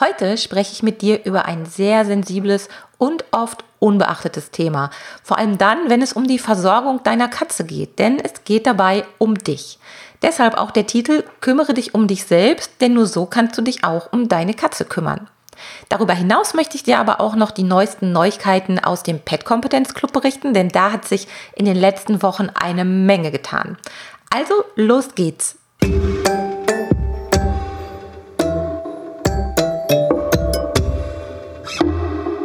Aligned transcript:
Heute 0.00 0.36
spreche 0.38 0.72
ich 0.72 0.82
mit 0.84 1.02
dir 1.02 1.24
über 1.24 1.46
ein 1.46 1.66
sehr 1.66 2.04
sensibles 2.04 2.68
und 2.98 3.24
oft 3.32 3.64
unbeachtetes 3.80 4.52
Thema. 4.52 4.90
Vor 5.24 5.38
allem 5.38 5.58
dann, 5.58 5.90
wenn 5.90 6.02
es 6.02 6.12
um 6.12 6.28
die 6.28 6.38
Versorgung 6.38 7.02
deiner 7.02 7.28
Katze 7.28 7.64
geht, 7.64 7.98
denn 7.98 8.20
es 8.20 8.44
geht 8.44 8.66
dabei 8.66 9.04
um 9.18 9.36
dich. 9.36 9.78
Deshalb 10.22 10.56
auch 10.56 10.70
der 10.70 10.86
Titel 10.86 11.24
Kümmere 11.40 11.74
dich 11.74 11.94
um 11.94 12.06
dich 12.06 12.24
selbst, 12.24 12.80
denn 12.80 12.94
nur 12.94 13.06
so 13.06 13.26
kannst 13.26 13.58
du 13.58 13.62
dich 13.62 13.82
auch 13.82 14.12
um 14.12 14.28
deine 14.28 14.54
Katze 14.54 14.84
kümmern. 14.84 15.28
Darüber 15.88 16.14
hinaus 16.14 16.54
möchte 16.54 16.76
ich 16.76 16.84
dir 16.84 16.98
aber 17.00 17.20
auch 17.20 17.34
noch 17.34 17.50
die 17.50 17.64
neuesten 17.64 18.12
Neuigkeiten 18.12 18.78
aus 18.78 19.02
dem 19.02 19.18
Pet 19.18 19.44
Kompetenz 19.44 19.94
Club 19.94 20.12
berichten, 20.12 20.54
denn 20.54 20.68
da 20.68 20.92
hat 20.92 21.06
sich 21.06 21.26
in 21.56 21.64
den 21.64 21.76
letzten 21.76 22.22
Wochen 22.22 22.50
eine 22.54 22.84
Menge 22.84 23.32
getan. 23.32 23.76
Also 24.30 24.64
los 24.76 25.16
geht's. 25.16 25.56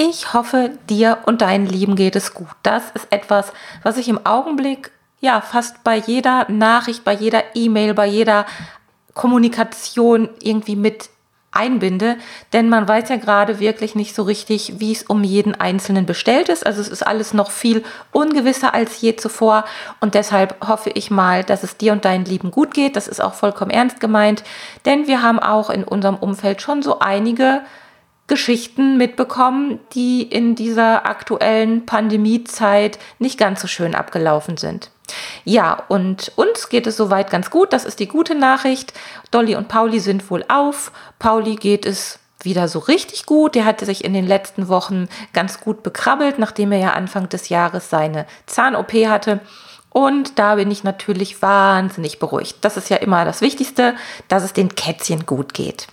Ich 0.00 0.32
hoffe, 0.32 0.70
dir 0.88 1.18
und 1.26 1.40
deinen 1.40 1.66
Lieben 1.66 1.96
geht 1.96 2.14
es 2.14 2.32
gut. 2.32 2.46
Das 2.62 2.84
ist 2.94 3.08
etwas, 3.10 3.52
was 3.82 3.96
ich 3.96 4.08
im 4.08 4.24
Augenblick 4.24 4.92
ja 5.20 5.40
fast 5.40 5.82
bei 5.82 5.96
jeder 5.96 6.48
Nachricht, 6.48 7.02
bei 7.02 7.14
jeder 7.14 7.42
E-Mail, 7.56 7.94
bei 7.94 8.06
jeder 8.06 8.46
Kommunikation 9.14 10.28
irgendwie 10.40 10.76
mit 10.76 11.10
einbinde, 11.50 12.16
denn 12.52 12.68
man 12.68 12.86
weiß 12.86 13.08
ja 13.08 13.16
gerade 13.16 13.58
wirklich 13.58 13.96
nicht 13.96 14.14
so 14.14 14.22
richtig, 14.22 14.78
wie 14.78 14.92
es 14.92 15.02
um 15.02 15.24
jeden 15.24 15.56
Einzelnen 15.56 16.06
bestellt 16.06 16.48
ist. 16.48 16.64
Also 16.64 16.80
es 16.80 16.88
ist 16.88 17.04
alles 17.04 17.34
noch 17.34 17.50
viel 17.50 17.82
ungewisser 18.12 18.74
als 18.74 19.00
je 19.00 19.16
zuvor 19.16 19.64
und 19.98 20.14
deshalb 20.14 20.64
hoffe 20.64 20.90
ich 20.90 21.10
mal, 21.10 21.42
dass 21.42 21.64
es 21.64 21.76
dir 21.76 21.92
und 21.92 22.04
deinen 22.04 22.24
Lieben 22.24 22.52
gut 22.52 22.72
geht. 22.72 22.94
Das 22.94 23.08
ist 23.08 23.20
auch 23.20 23.34
vollkommen 23.34 23.72
ernst 23.72 23.98
gemeint, 23.98 24.44
denn 24.84 25.08
wir 25.08 25.22
haben 25.22 25.40
auch 25.40 25.70
in 25.70 25.82
unserem 25.82 26.18
Umfeld 26.18 26.62
schon 26.62 26.82
so 26.82 27.00
einige 27.00 27.62
Geschichten 28.28 28.96
mitbekommen, 28.96 29.80
die 29.94 30.22
in 30.22 30.54
dieser 30.54 31.06
aktuellen 31.06 31.86
Pandemiezeit 31.86 32.98
nicht 33.18 33.38
ganz 33.38 33.60
so 33.60 33.66
schön 33.66 33.94
abgelaufen 33.94 34.56
sind. 34.56 34.90
Ja, 35.44 35.82
und 35.88 36.32
uns 36.36 36.68
geht 36.68 36.86
es 36.86 36.96
soweit 36.96 37.30
ganz 37.30 37.50
gut. 37.50 37.72
Das 37.72 37.84
ist 37.84 37.98
die 37.98 38.08
gute 38.08 38.34
Nachricht. 38.34 38.92
Dolly 39.30 39.56
und 39.56 39.68
Pauli 39.68 40.00
sind 40.00 40.30
wohl 40.30 40.44
auf. 40.48 40.92
Pauli 41.18 41.56
geht 41.56 41.86
es 41.86 42.18
wieder 42.42 42.68
so 42.68 42.78
richtig 42.78 43.26
gut. 43.26 43.54
Der 43.54 43.64
hatte 43.64 43.86
sich 43.86 44.04
in 44.04 44.12
den 44.12 44.26
letzten 44.26 44.68
Wochen 44.68 45.08
ganz 45.32 45.60
gut 45.60 45.82
bekrabbelt, 45.82 46.38
nachdem 46.38 46.72
er 46.72 46.78
ja 46.78 46.92
Anfang 46.92 47.28
des 47.28 47.48
Jahres 47.48 47.90
seine 47.90 48.26
Zahn-OP 48.46 48.92
hatte. 49.06 49.40
Und 49.90 50.38
da 50.38 50.56
bin 50.56 50.70
ich 50.70 50.84
natürlich 50.84 51.40
wahnsinnig 51.40 52.18
beruhigt. 52.18 52.58
Das 52.60 52.76
ist 52.76 52.90
ja 52.90 52.98
immer 52.98 53.24
das 53.24 53.40
Wichtigste, 53.40 53.94
dass 54.28 54.44
es 54.44 54.52
den 54.52 54.74
Kätzchen 54.74 55.24
gut 55.24 55.54
geht. 55.54 55.88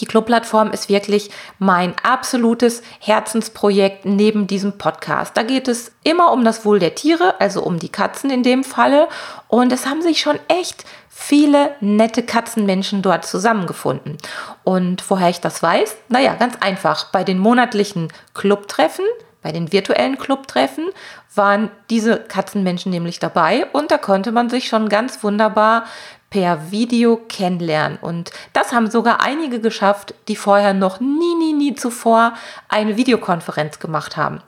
die 0.00 0.06
Clubplattform 0.06 0.70
ist 0.70 0.88
wirklich 0.88 1.30
mein 1.58 1.94
absolutes 2.02 2.82
Herzensprojekt 3.00 4.06
neben 4.06 4.46
diesem 4.46 4.78
Podcast. 4.78 5.36
Da 5.36 5.42
geht 5.42 5.68
es 5.68 5.92
immer 6.04 6.32
um 6.32 6.42
das 6.42 6.64
Wohl 6.64 6.78
der 6.78 6.94
Tiere, 6.94 7.38
also 7.38 7.62
um 7.62 7.78
die 7.78 7.90
Katzen 7.90 8.30
in 8.30 8.42
dem 8.42 8.64
Falle. 8.64 9.08
Und 9.48 9.72
es 9.72 9.86
haben 9.86 10.00
sich 10.00 10.20
schon 10.20 10.38
echt 10.48 10.84
viele 11.10 11.74
nette 11.80 12.22
Katzenmenschen 12.22 13.02
dort 13.02 13.26
zusammengefunden. 13.26 14.16
Und 14.64 15.04
woher 15.10 15.28
ich 15.28 15.40
das 15.40 15.62
weiß? 15.62 15.96
Naja, 16.08 16.34
ganz 16.34 16.56
einfach. 16.60 17.10
Bei 17.10 17.22
den 17.22 17.38
monatlichen 17.38 18.10
Clubtreffen 18.32 19.04
bei 19.42 19.52
den 19.52 19.72
virtuellen 19.72 20.18
Clubtreffen 20.18 20.90
waren 21.34 21.70
diese 21.88 22.16
Katzenmenschen 22.16 22.90
nämlich 22.90 23.18
dabei 23.18 23.66
und 23.72 23.90
da 23.90 23.98
konnte 23.98 24.32
man 24.32 24.50
sich 24.50 24.68
schon 24.68 24.88
ganz 24.88 25.22
wunderbar 25.22 25.84
per 26.30 26.70
Video 26.70 27.16
kennenlernen. 27.16 27.98
Und 28.00 28.30
das 28.52 28.72
haben 28.72 28.88
sogar 28.88 29.20
einige 29.20 29.60
geschafft, 29.60 30.14
die 30.28 30.36
vorher 30.36 30.74
noch 30.74 31.00
nie, 31.00 31.34
nie, 31.34 31.52
nie 31.52 31.74
zuvor 31.74 32.34
eine 32.68 32.96
Videokonferenz 32.96 33.80
gemacht 33.80 34.16
haben. 34.16 34.40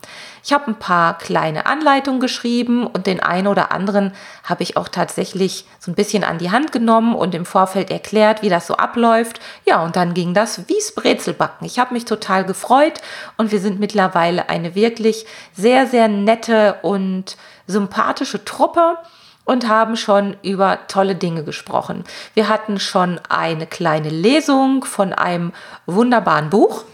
Ich 0.45 0.53
habe 0.53 0.69
ein 0.69 0.79
paar 0.79 1.19
kleine 1.19 1.67
Anleitungen 1.67 2.21
geschrieben 2.21 2.87
und 2.87 3.09
den 3.09 3.21
einen 3.21 3.49
oder 3.49 3.73
anderen 3.73 4.13
habe 4.45 4.63
ich 4.63 4.77
auch 4.77 4.89
tatsächlich 4.89 5.65
so 5.81 5.91
ein 5.91 5.97
bisschen 5.97 6.23
an 6.23 6.39
die 6.39 6.53
Hand 6.53 6.71
genommen 6.71 7.17
und 7.17 7.35
im 7.35 7.45
Vorfeld 7.45 7.91
erklärt, 7.91 8.43
wie 8.43 8.49
das 8.49 8.69
so 8.69 8.77
abläuft. 8.77 9.41
Ja, 9.65 9.83
und 9.83 9.97
dann 9.97 10.15
ging 10.15 10.35
das 10.35 10.69
wie's 10.69 10.95
Brezelbacken. 10.95 11.67
Ich 11.67 11.81
habe 11.81 11.95
mich 11.95 12.05
total 12.05 12.45
gefreut 12.45 13.01
und 13.37 13.51
wir 13.51 13.59
sind 13.59 13.81
mittlerweile 13.81 14.49
eine 14.49 14.77
wirklich 14.77 15.27
sehr, 15.53 15.89
sehr 15.89 16.07
nette 16.07 16.77
und 16.83 17.37
sympathische 17.67 18.45
Truppe 18.45 18.99
und 19.45 19.69
haben 19.69 19.97
schon 19.97 20.37
über 20.43 20.81
tolle 20.89 21.15
Dinge 21.15 21.45
gesprochen. 21.45 22.05
Wir 22.35 22.49
hatten 22.49 22.79
schon 22.79 23.21
eine 23.29 23.67
kleine 23.67 24.09
Lesung 24.09 24.85
von 24.85 25.13
einem 25.13 25.53
wunderbaren 25.87 26.51
Buch. 26.51 26.85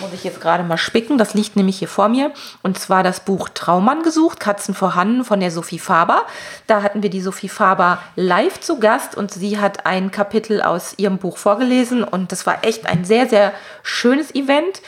Muss 0.00 0.12
ich 0.12 0.24
jetzt 0.24 0.40
gerade 0.40 0.64
mal 0.64 0.78
spicken, 0.78 1.18
das 1.18 1.34
liegt 1.34 1.56
nämlich 1.56 1.78
hier 1.78 1.88
vor 1.88 2.08
mir. 2.08 2.32
Und 2.62 2.78
zwar 2.78 3.02
das 3.02 3.20
Buch 3.20 3.48
Traummann 3.50 4.02
gesucht, 4.02 4.40
Katzen 4.40 4.74
vorhanden 4.74 5.24
von 5.24 5.40
der 5.40 5.50
Sophie 5.50 5.78
Faber. 5.78 6.22
Da 6.66 6.82
hatten 6.82 7.02
wir 7.02 7.10
die 7.10 7.20
Sophie 7.20 7.48
Faber 7.48 7.98
live 8.16 8.60
zu 8.60 8.78
Gast 8.78 9.16
und 9.16 9.30
sie 9.30 9.58
hat 9.60 9.86
ein 9.86 10.10
Kapitel 10.10 10.62
aus 10.62 10.94
ihrem 10.96 11.18
Buch 11.18 11.36
vorgelesen 11.36 12.04
und 12.04 12.32
das 12.32 12.46
war 12.46 12.64
echt 12.64 12.86
ein 12.86 13.04
sehr, 13.04 13.28
sehr 13.28 13.52
schönes 13.82 14.34
Event. 14.34 14.82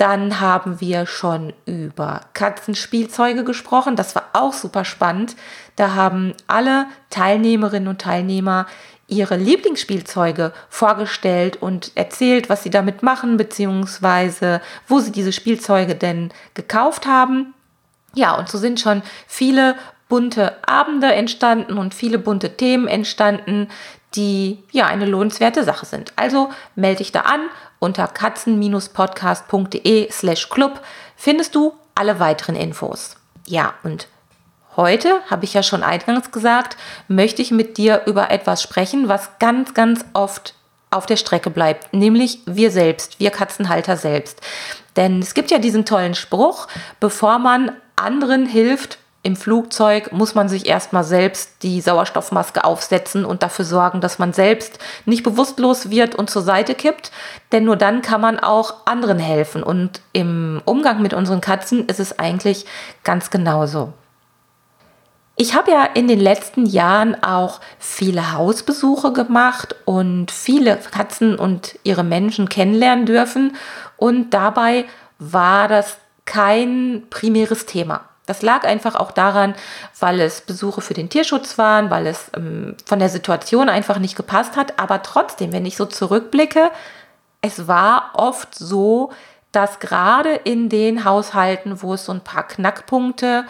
Dann 0.00 0.40
haben 0.40 0.80
wir 0.80 1.04
schon 1.04 1.52
über 1.66 2.22
Katzenspielzeuge 2.32 3.44
gesprochen. 3.44 3.96
Das 3.96 4.14
war 4.14 4.30
auch 4.32 4.54
super 4.54 4.86
spannend. 4.86 5.36
Da 5.76 5.94
haben 5.94 6.32
alle 6.46 6.86
Teilnehmerinnen 7.10 7.86
und 7.86 8.00
Teilnehmer 8.00 8.66
ihre 9.08 9.36
Lieblingsspielzeuge 9.36 10.54
vorgestellt 10.70 11.60
und 11.60 11.92
erzählt, 11.96 12.48
was 12.48 12.62
sie 12.62 12.70
damit 12.70 13.02
machen, 13.02 13.36
beziehungsweise 13.36 14.62
wo 14.88 15.00
sie 15.00 15.12
diese 15.12 15.32
Spielzeuge 15.32 15.94
denn 15.94 16.32
gekauft 16.54 17.04
haben. 17.04 17.52
Ja, 18.14 18.36
und 18.36 18.48
so 18.48 18.56
sind 18.56 18.80
schon 18.80 19.02
viele 19.26 19.76
bunte 20.08 20.66
Abende 20.66 21.12
entstanden 21.12 21.76
und 21.76 21.92
viele 21.92 22.18
bunte 22.18 22.56
Themen 22.56 22.88
entstanden, 22.88 23.68
die 24.14 24.62
ja 24.72 24.86
eine 24.86 25.04
lohnenswerte 25.04 25.62
Sache 25.62 25.84
sind. 25.84 26.14
Also 26.16 26.48
melde 26.74 26.98
dich 26.98 27.12
da 27.12 27.20
an 27.20 27.40
unter 27.80 28.06
katzen-podcast.de 28.06 30.12
slash 30.12 30.48
club 30.48 30.80
findest 31.16 31.56
du 31.56 31.72
alle 31.96 32.20
weiteren 32.20 32.54
Infos. 32.54 33.16
Ja, 33.46 33.74
und 33.82 34.06
heute, 34.76 35.20
habe 35.28 35.44
ich 35.44 35.54
ja 35.54 35.64
schon 35.64 35.82
eingangs 35.82 36.30
gesagt, 36.30 36.76
möchte 37.08 37.42
ich 37.42 37.50
mit 37.50 37.78
dir 37.78 38.02
über 38.06 38.30
etwas 38.30 38.62
sprechen, 38.62 39.08
was 39.08 39.40
ganz, 39.40 39.74
ganz 39.74 40.04
oft 40.12 40.54
auf 40.90 41.06
der 41.06 41.16
Strecke 41.16 41.50
bleibt, 41.50 41.92
nämlich 41.92 42.38
wir 42.46 42.70
selbst, 42.70 43.18
wir 43.18 43.30
Katzenhalter 43.30 43.96
selbst. 43.96 44.40
Denn 44.96 45.20
es 45.20 45.34
gibt 45.34 45.50
ja 45.50 45.58
diesen 45.58 45.84
tollen 45.84 46.14
Spruch, 46.14 46.68
bevor 46.98 47.38
man 47.38 47.72
anderen 47.96 48.46
hilft, 48.46 48.98
im 49.22 49.36
Flugzeug 49.36 50.12
muss 50.12 50.34
man 50.34 50.48
sich 50.48 50.66
erstmal 50.66 51.04
selbst 51.04 51.62
die 51.62 51.82
Sauerstoffmaske 51.82 52.64
aufsetzen 52.64 53.26
und 53.26 53.42
dafür 53.42 53.66
sorgen, 53.66 54.00
dass 54.00 54.18
man 54.18 54.32
selbst 54.32 54.78
nicht 55.04 55.24
bewusstlos 55.24 55.90
wird 55.90 56.14
und 56.14 56.30
zur 56.30 56.40
Seite 56.40 56.74
kippt. 56.74 57.12
Denn 57.52 57.64
nur 57.64 57.76
dann 57.76 58.00
kann 58.00 58.22
man 58.22 58.40
auch 58.40 58.86
anderen 58.86 59.18
helfen. 59.18 59.62
Und 59.62 60.00
im 60.14 60.62
Umgang 60.64 61.02
mit 61.02 61.12
unseren 61.12 61.42
Katzen 61.42 61.86
ist 61.86 62.00
es 62.00 62.18
eigentlich 62.18 62.64
ganz 63.04 63.30
genauso. 63.30 63.92
Ich 65.36 65.54
habe 65.54 65.70
ja 65.70 65.84
in 65.84 66.08
den 66.08 66.20
letzten 66.20 66.64
Jahren 66.64 67.22
auch 67.22 67.60
viele 67.78 68.32
Hausbesuche 68.32 69.12
gemacht 69.12 69.74
und 69.84 70.30
viele 70.30 70.76
Katzen 70.76 71.38
und 71.38 71.78
ihre 71.82 72.04
Menschen 72.04 72.48
kennenlernen 72.48 73.04
dürfen. 73.04 73.56
Und 73.98 74.30
dabei 74.30 74.86
war 75.18 75.68
das 75.68 75.98
kein 76.24 77.04
primäres 77.10 77.66
Thema. 77.66 78.09
Das 78.30 78.42
lag 78.42 78.62
einfach 78.62 78.94
auch 78.94 79.10
daran, 79.10 79.56
weil 79.98 80.20
es 80.20 80.42
Besuche 80.42 80.82
für 80.82 80.94
den 80.94 81.08
Tierschutz 81.08 81.58
waren, 81.58 81.90
weil 81.90 82.06
es 82.06 82.30
ähm, 82.36 82.76
von 82.86 83.00
der 83.00 83.08
Situation 83.08 83.68
einfach 83.68 83.98
nicht 83.98 84.14
gepasst 84.14 84.54
hat. 84.56 84.78
Aber 84.78 85.02
trotzdem, 85.02 85.52
wenn 85.52 85.66
ich 85.66 85.76
so 85.76 85.84
zurückblicke, 85.84 86.70
es 87.40 87.66
war 87.66 88.12
oft 88.14 88.54
so, 88.54 89.10
dass 89.50 89.80
gerade 89.80 90.32
in 90.32 90.68
den 90.68 91.04
Haushalten, 91.04 91.82
wo 91.82 91.94
es 91.94 92.04
so 92.04 92.12
ein 92.12 92.20
paar 92.22 92.46
Knackpunkte 92.46 93.46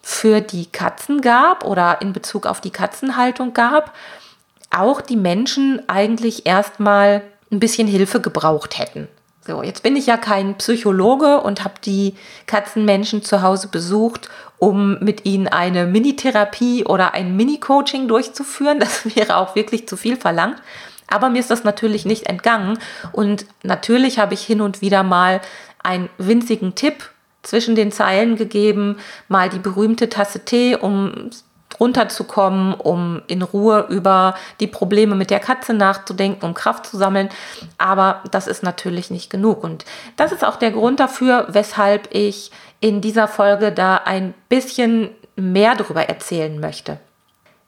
für 0.00 0.40
die 0.40 0.64
Katzen 0.64 1.20
gab 1.20 1.66
oder 1.66 2.00
in 2.00 2.14
Bezug 2.14 2.46
auf 2.46 2.62
die 2.62 2.70
Katzenhaltung 2.70 3.52
gab, 3.52 3.92
auch 4.74 5.02
die 5.02 5.16
Menschen 5.16 5.86
eigentlich 5.86 6.46
erstmal 6.46 7.20
ein 7.52 7.60
bisschen 7.60 7.86
Hilfe 7.86 8.22
gebraucht 8.22 8.78
hätten. 8.78 9.06
So, 9.48 9.62
jetzt 9.62 9.82
bin 9.82 9.96
ich 9.96 10.04
ja 10.04 10.18
kein 10.18 10.58
Psychologe 10.58 11.40
und 11.40 11.64
habe 11.64 11.76
die 11.82 12.14
Katzenmenschen 12.46 13.22
zu 13.22 13.40
Hause 13.40 13.68
besucht, 13.68 14.28
um 14.58 14.98
mit 15.00 15.24
ihnen 15.24 15.48
eine 15.48 15.86
Mini-Therapie 15.86 16.84
oder 16.84 17.14
ein 17.14 17.34
Mini-Coaching 17.34 18.08
durchzuführen. 18.08 18.78
Das 18.88 19.16
wäre 19.16 19.38
auch 19.38 19.54
wirklich 19.54 19.88
zu 19.88 19.96
viel 19.96 20.16
verlangt. 20.16 20.60
Aber 21.06 21.30
mir 21.30 21.38
ist 21.38 21.50
das 21.50 21.64
natürlich 21.64 22.04
nicht 22.04 22.26
entgangen. 22.26 22.78
Und 23.12 23.46
natürlich 23.62 24.18
habe 24.18 24.34
ich 24.34 24.42
hin 24.42 24.60
und 24.60 24.82
wieder 24.82 25.02
mal 25.02 25.40
einen 25.82 26.10
winzigen 26.18 26.74
Tipp 26.74 27.08
zwischen 27.42 27.74
den 27.74 27.90
Zeilen 27.90 28.36
gegeben, 28.36 28.98
mal 29.28 29.48
die 29.48 29.60
berühmte 29.60 30.10
Tasse 30.10 30.44
Tee, 30.44 30.76
um 30.76 31.30
runterzukommen, 31.80 32.74
um 32.74 33.22
in 33.26 33.42
Ruhe 33.42 33.86
über 33.88 34.34
die 34.60 34.66
Probleme 34.66 35.14
mit 35.14 35.30
der 35.30 35.40
Katze 35.40 35.74
nachzudenken, 35.74 36.44
um 36.44 36.54
Kraft 36.54 36.86
zu 36.86 36.96
sammeln. 36.96 37.28
Aber 37.78 38.22
das 38.30 38.46
ist 38.46 38.62
natürlich 38.62 39.10
nicht 39.10 39.30
genug. 39.30 39.62
Und 39.64 39.84
das 40.16 40.32
ist 40.32 40.44
auch 40.44 40.56
der 40.56 40.70
Grund 40.70 41.00
dafür, 41.00 41.46
weshalb 41.48 42.08
ich 42.14 42.50
in 42.80 43.00
dieser 43.00 43.28
Folge 43.28 43.72
da 43.72 43.96
ein 43.96 44.34
bisschen 44.48 45.10
mehr 45.36 45.74
darüber 45.74 46.08
erzählen 46.08 46.58
möchte. 46.58 46.98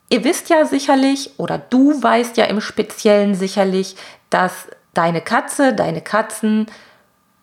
Ihr 0.09 0.25
wisst 0.25 0.51
ja 0.51 0.65
sicherlich, 0.65 1.31
oder 1.39 1.59
du 1.59 2.03
weißt 2.03 2.37
ja 2.37 2.47
im 2.47 2.61
Speziellen 2.61 3.35
sicherlich, 3.35 3.97
dass 4.29 4.67
deine 4.93 5.21
Katze, 5.21 5.73
deine 5.73 6.01
Katzen 6.01 6.67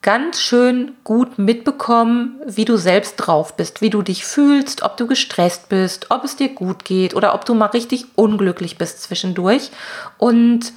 ganz 0.08 0.40
schön 0.40 0.94
gut 1.04 1.38
mitbekommen, 1.38 2.40
wie 2.46 2.64
du 2.64 2.78
selbst 2.78 3.18
drauf 3.18 3.58
bist, 3.58 3.82
wie 3.82 3.90
du 3.90 4.02
dich 4.02 4.26
fühlst, 4.26 4.82
ob 4.82 4.96
du 4.96 5.06
gestresst 5.06 5.68
bist, 5.68 6.12
ob 6.12 6.24
es 6.24 6.38
dir 6.38 6.48
gut 6.48 6.86
geht 6.86 7.14
oder 7.14 7.34
ob 7.34 7.44
du 7.44 7.54
mal 7.54 7.66
richtig 7.66 8.06
unglücklich 8.16 8.78
bist 8.78 9.04
zwischendurch. 9.04 9.70
Und 10.18 10.72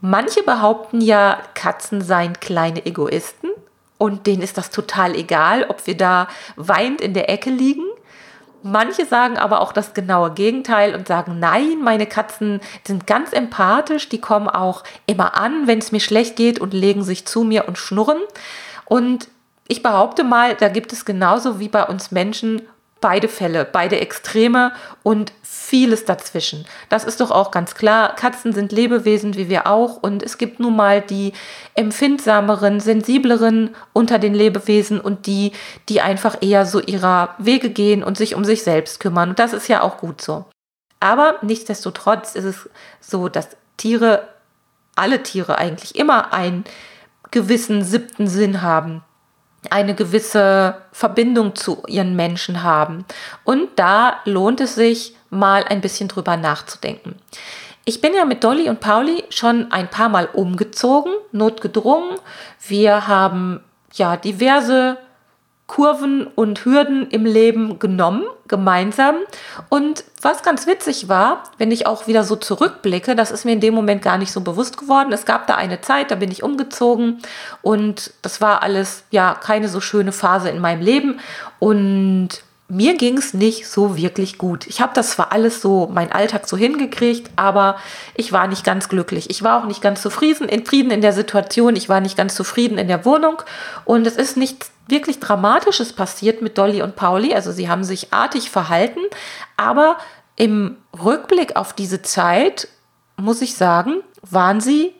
manche 0.00 0.44
behaupten 0.44 1.00
ja, 1.00 1.42
Katzen 1.54 2.02
seien 2.02 2.34
kleine 2.38 2.86
Egoisten 2.86 3.50
und 3.98 4.28
denen 4.28 4.42
ist 4.42 4.56
das 4.56 4.70
total 4.70 5.16
egal, 5.16 5.66
ob 5.68 5.88
wir 5.88 5.96
da 5.96 6.28
weint 6.54 7.00
in 7.00 7.14
der 7.14 7.30
Ecke 7.30 7.50
liegen 7.50 7.89
Manche 8.62 9.06
sagen 9.06 9.38
aber 9.38 9.60
auch 9.60 9.72
das 9.72 9.94
genaue 9.94 10.32
Gegenteil 10.32 10.94
und 10.94 11.08
sagen, 11.08 11.38
nein, 11.38 11.80
meine 11.82 12.06
Katzen 12.06 12.60
sind 12.86 13.06
ganz 13.06 13.32
empathisch, 13.32 14.08
die 14.08 14.20
kommen 14.20 14.48
auch 14.48 14.84
immer 15.06 15.36
an, 15.36 15.66
wenn 15.66 15.78
es 15.78 15.92
mir 15.92 16.00
schlecht 16.00 16.36
geht 16.36 16.58
und 16.58 16.74
legen 16.74 17.02
sich 17.02 17.26
zu 17.26 17.42
mir 17.42 17.66
und 17.68 17.78
schnurren. 17.78 18.20
Und 18.84 19.28
ich 19.66 19.82
behaupte 19.82 20.24
mal, 20.24 20.54
da 20.56 20.68
gibt 20.68 20.92
es 20.92 21.04
genauso 21.04 21.58
wie 21.58 21.68
bei 21.68 21.84
uns 21.84 22.10
Menschen 22.10 22.62
beide 23.00 23.28
Fälle, 23.28 23.64
beide 23.64 24.00
Extreme 24.00 24.72
und 25.02 25.32
vieles 25.42 26.04
dazwischen. 26.04 26.66
Das 26.88 27.04
ist 27.04 27.20
doch 27.20 27.30
auch 27.30 27.50
ganz 27.50 27.74
klar. 27.74 28.14
Katzen 28.14 28.52
sind 28.52 28.72
Lebewesen 28.72 29.36
wie 29.36 29.48
wir 29.48 29.66
auch 29.66 29.96
und 30.02 30.22
es 30.22 30.38
gibt 30.38 30.60
nun 30.60 30.76
mal 30.76 31.00
die 31.00 31.32
empfindsameren, 31.74 32.80
sensibleren 32.80 33.74
unter 33.92 34.18
den 34.18 34.34
Lebewesen 34.34 35.00
und 35.00 35.26
die, 35.26 35.52
die 35.88 36.00
einfach 36.00 36.38
eher 36.40 36.66
so 36.66 36.80
ihrer 36.80 37.34
Wege 37.38 37.70
gehen 37.70 38.02
und 38.02 38.16
sich 38.16 38.34
um 38.34 38.44
sich 38.44 38.62
selbst 38.62 39.00
kümmern. 39.00 39.30
Und 39.30 39.38
das 39.38 39.52
ist 39.52 39.68
ja 39.68 39.82
auch 39.82 39.98
gut 39.98 40.20
so. 40.20 40.44
Aber 41.00 41.36
nichtsdestotrotz 41.42 42.34
ist 42.34 42.44
es 42.44 42.68
so, 43.00 43.28
dass 43.28 43.48
Tiere, 43.76 44.28
alle 44.96 45.22
Tiere 45.22 45.56
eigentlich 45.56 45.96
immer 45.96 46.32
einen 46.34 46.64
gewissen 47.30 47.82
siebten 47.82 48.26
Sinn 48.26 48.60
haben 48.60 49.02
eine 49.68 49.94
gewisse 49.94 50.76
Verbindung 50.92 51.54
zu 51.54 51.82
ihren 51.86 52.16
Menschen 52.16 52.62
haben. 52.62 53.04
Und 53.44 53.68
da 53.76 54.20
lohnt 54.24 54.60
es 54.60 54.74
sich, 54.74 55.14
mal 55.28 55.64
ein 55.64 55.80
bisschen 55.80 56.08
drüber 56.08 56.36
nachzudenken. 56.36 57.16
Ich 57.84 58.00
bin 58.00 58.14
ja 58.14 58.24
mit 58.24 58.42
Dolly 58.44 58.68
und 58.68 58.80
Pauli 58.80 59.24
schon 59.30 59.70
ein 59.72 59.88
paar 59.88 60.08
Mal 60.08 60.28
umgezogen, 60.32 61.12
notgedrungen. 61.32 62.16
Wir 62.66 63.06
haben 63.06 63.62
ja 63.94 64.16
diverse 64.16 64.98
Kurven 65.70 66.26
und 66.26 66.64
Hürden 66.64 67.08
im 67.10 67.24
Leben 67.24 67.78
genommen, 67.78 68.24
gemeinsam. 68.48 69.14
Und 69.68 70.02
was 70.20 70.42
ganz 70.42 70.66
witzig 70.66 71.08
war, 71.08 71.44
wenn 71.58 71.70
ich 71.70 71.86
auch 71.86 72.08
wieder 72.08 72.24
so 72.24 72.34
zurückblicke, 72.34 73.14
das 73.14 73.30
ist 73.30 73.44
mir 73.44 73.52
in 73.52 73.60
dem 73.60 73.74
Moment 73.74 74.02
gar 74.02 74.18
nicht 74.18 74.32
so 74.32 74.40
bewusst 74.40 74.78
geworden. 74.78 75.12
Es 75.12 75.26
gab 75.26 75.46
da 75.46 75.54
eine 75.54 75.80
Zeit, 75.80 76.10
da 76.10 76.16
bin 76.16 76.32
ich 76.32 76.42
umgezogen 76.42 77.22
und 77.62 78.12
das 78.22 78.40
war 78.40 78.64
alles 78.64 79.04
ja 79.12 79.32
keine 79.40 79.68
so 79.68 79.80
schöne 79.80 80.10
Phase 80.10 80.48
in 80.48 80.58
meinem 80.58 80.82
Leben. 80.82 81.20
Und 81.60 82.42
mir 82.70 82.96
ging 82.96 83.18
es 83.18 83.34
nicht 83.34 83.66
so 83.68 83.96
wirklich 83.96 84.38
gut. 84.38 84.66
Ich 84.68 84.80
habe 84.80 84.92
das 84.94 85.10
zwar 85.10 85.32
alles 85.32 85.60
so, 85.60 85.90
mein 85.92 86.12
Alltag 86.12 86.48
so 86.48 86.56
hingekriegt, 86.56 87.30
aber 87.34 87.76
ich 88.14 88.32
war 88.32 88.46
nicht 88.46 88.64
ganz 88.64 88.88
glücklich. 88.88 89.28
Ich 89.28 89.42
war 89.42 89.60
auch 89.60 89.66
nicht 89.66 89.82
ganz 89.82 90.00
zufrieden 90.02 90.48
in, 90.48 90.64
Frieden 90.64 90.92
in 90.92 91.00
der 91.00 91.12
Situation. 91.12 91.74
Ich 91.74 91.88
war 91.88 92.00
nicht 92.00 92.16
ganz 92.16 92.36
zufrieden 92.36 92.78
in 92.78 92.86
der 92.86 93.04
Wohnung. 93.04 93.42
Und 93.84 94.06
es 94.06 94.16
ist 94.16 94.36
nichts 94.36 94.70
wirklich 94.86 95.18
Dramatisches 95.18 95.92
passiert 95.92 96.42
mit 96.42 96.58
Dolly 96.58 96.82
und 96.82 96.94
Pauli. 96.94 97.34
Also 97.34 97.50
sie 97.50 97.68
haben 97.68 97.82
sich 97.82 98.12
artig 98.12 98.50
verhalten. 98.50 99.00
Aber 99.56 99.98
im 100.36 100.76
Rückblick 101.04 101.56
auf 101.56 101.72
diese 101.72 102.02
Zeit, 102.02 102.68
muss 103.16 103.42
ich 103.42 103.56
sagen, 103.56 104.02
waren 104.22 104.60
sie 104.60 104.94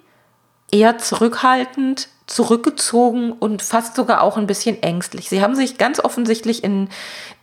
eher 0.71 0.99
zurückhaltend, 0.99 2.09
zurückgezogen 2.27 3.33
und 3.33 3.63
fast 3.63 3.97
sogar 3.97 4.23
auch 4.23 4.37
ein 4.37 4.47
bisschen 4.47 4.83
ängstlich. 4.83 5.29
Sie 5.29 5.43
haben 5.43 5.57
sich 5.57 5.79
ganz 5.79 5.99
offensichtlich 5.99 6.63
in 6.63 6.89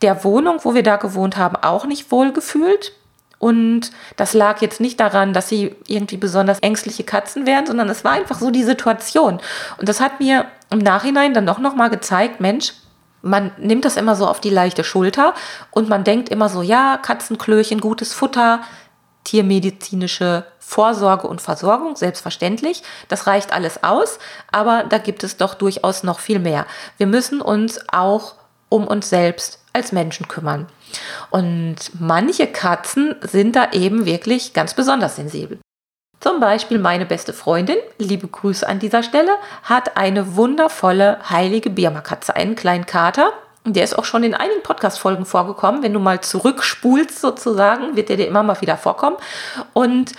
der 0.01 0.23
Wohnung, 0.23 0.59
wo 0.63 0.73
wir 0.73 0.83
da 0.83 0.95
gewohnt 0.95 1.37
haben, 1.37 1.57
auch 1.57 1.85
nicht 1.85 2.11
wohl 2.11 2.31
gefühlt. 2.31 2.93
Und 3.39 3.91
das 4.15 4.33
lag 4.33 4.61
jetzt 4.61 4.79
nicht 4.79 4.99
daran, 4.99 5.33
dass 5.33 5.49
sie 5.49 5.75
irgendwie 5.87 6.17
besonders 6.17 6.59
ängstliche 6.59 7.03
Katzen 7.03 7.45
wären, 7.45 7.67
sondern 7.67 7.89
es 7.89 8.03
war 8.03 8.13
einfach 8.13 8.39
so 8.39 8.49
die 8.49 8.63
Situation. 8.63 9.39
Und 9.77 9.89
das 9.89 9.99
hat 9.99 10.19
mir 10.19 10.45
im 10.71 10.79
Nachhinein 10.79 11.33
dann 11.33 11.45
doch 11.45 11.59
nochmal 11.59 11.89
gezeigt, 11.89 12.39
Mensch, 12.39 12.73
man 13.21 13.51
nimmt 13.57 13.85
das 13.85 13.97
immer 13.97 14.15
so 14.15 14.27
auf 14.27 14.39
die 14.39 14.49
leichte 14.49 14.83
Schulter 14.83 15.33
und 15.71 15.89
man 15.89 16.03
denkt 16.03 16.29
immer 16.29 16.49
so, 16.49 16.61
ja, 16.61 16.97
Katzenklöchen, 16.97 17.81
gutes 17.81 18.13
Futter, 18.13 18.61
tiermedizinische 19.27 20.45
Vorsorge 20.57 21.27
und 21.27 21.41
Versorgung, 21.41 21.97
selbstverständlich. 21.97 22.81
Das 23.09 23.27
reicht 23.27 23.51
alles 23.51 23.83
aus, 23.83 24.19
aber 24.51 24.85
da 24.87 24.97
gibt 24.97 25.23
es 25.23 25.35
doch 25.35 25.53
durchaus 25.53 26.03
noch 26.03 26.19
viel 26.19 26.39
mehr. 26.39 26.65
Wir 26.97 27.07
müssen 27.07 27.41
uns 27.41 27.81
auch 27.91 28.35
um 28.69 28.87
uns 28.87 29.09
selbst 29.09 29.59
als 29.73 29.91
Menschen 29.91 30.29
kümmern. 30.29 30.67
Und 31.29 31.75
manche 31.99 32.47
Katzen 32.47 33.15
sind 33.21 33.55
da 33.57 33.71
eben 33.71 34.05
wirklich 34.05 34.53
ganz 34.53 34.73
besonders 34.73 35.17
sensibel. 35.17 35.59
Zum 36.21 36.39
Beispiel 36.39 36.79
meine 36.79 37.05
beste 37.05 37.33
Freundin, 37.33 37.77
liebe 37.97 38.27
Grüße 38.27 38.67
an 38.67 38.79
dieser 38.79 39.03
Stelle, 39.03 39.31
hat 39.63 39.97
eine 39.97 40.35
wundervolle 40.35 41.19
heilige 41.29 41.69
Birma-Katze, 41.69 42.35
einen 42.35 42.55
kleinen 42.55 42.85
Kater, 42.85 43.33
der 43.73 43.83
ist 43.83 43.97
auch 43.97 44.05
schon 44.05 44.23
in 44.23 44.33
einigen 44.33 44.63
Podcast-Folgen 44.63 45.25
vorgekommen. 45.25 45.83
Wenn 45.83 45.93
du 45.93 45.99
mal 45.99 46.21
zurückspulst 46.21 47.19
sozusagen, 47.19 47.95
wird 47.95 48.09
der 48.09 48.17
dir 48.17 48.27
immer 48.27 48.43
mal 48.43 48.59
wieder 48.61 48.77
vorkommen. 48.77 49.17
Und 49.73 50.13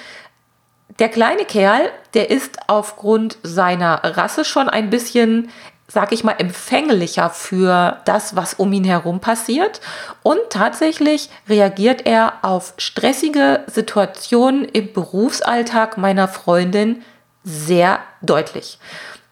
der 0.99 1.09
kleine 1.09 1.45
Kerl, 1.45 1.91
der 2.15 2.31
ist 2.31 2.59
aufgrund 2.67 3.39
seiner 3.43 4.03
Rasse 4.05 4.45
schon 4.45 4.69
ein 4.69 4.91
bisschen, 4.91 5.51
sag 5.87 6.13
ich 6.13 6.25
mal, 6.25 6.35
empfänglicher 6.39 7.31
für 7.31 7.99
das, 8.05 8.35
was 8.35 8.55
um 8.55 8.73
ihn 8.73 8.85
herum 8.85 9.21
passiert. 9.21 9.81
Und 10.23 10.41
tatsächlich 10.51 11.31
reagiert 11.49 12.07
er 12.07 12.35
auf 12.43 12.75
stressige 12.79 13.61
Situationen 13.67 14.65
im 14.65 14.93
Berufsalltag 14.93 15.99
meiner 15.99 16.27
Freundin 16.27 17.03
sehr 17.45 18.01
deutlich. 18.21 18.79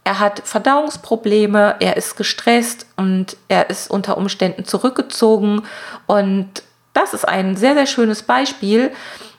Er 0.07 0.21
hat 0.21 0.43
Verdauungsprobleme, 0.45 1.75
er 1.81 1.97
ist 1.97 2.17
gestresst 2.17 2.87
und 2.97 3.37
er 3.49 3.71
ist 3.71 3.91
unter 3.91 4.17
Umständen 4.17 4.65
zurückgezogen. 4.65 5.63
Und 6.07 6.63
das 6.93 7.13
ist 7.13 7.27
ein 7.27 7.57
sehr, 7.57 7.75
sehr 7.75 7.87
schönes 7.87 8.23
Beispiel, 8.23 8.93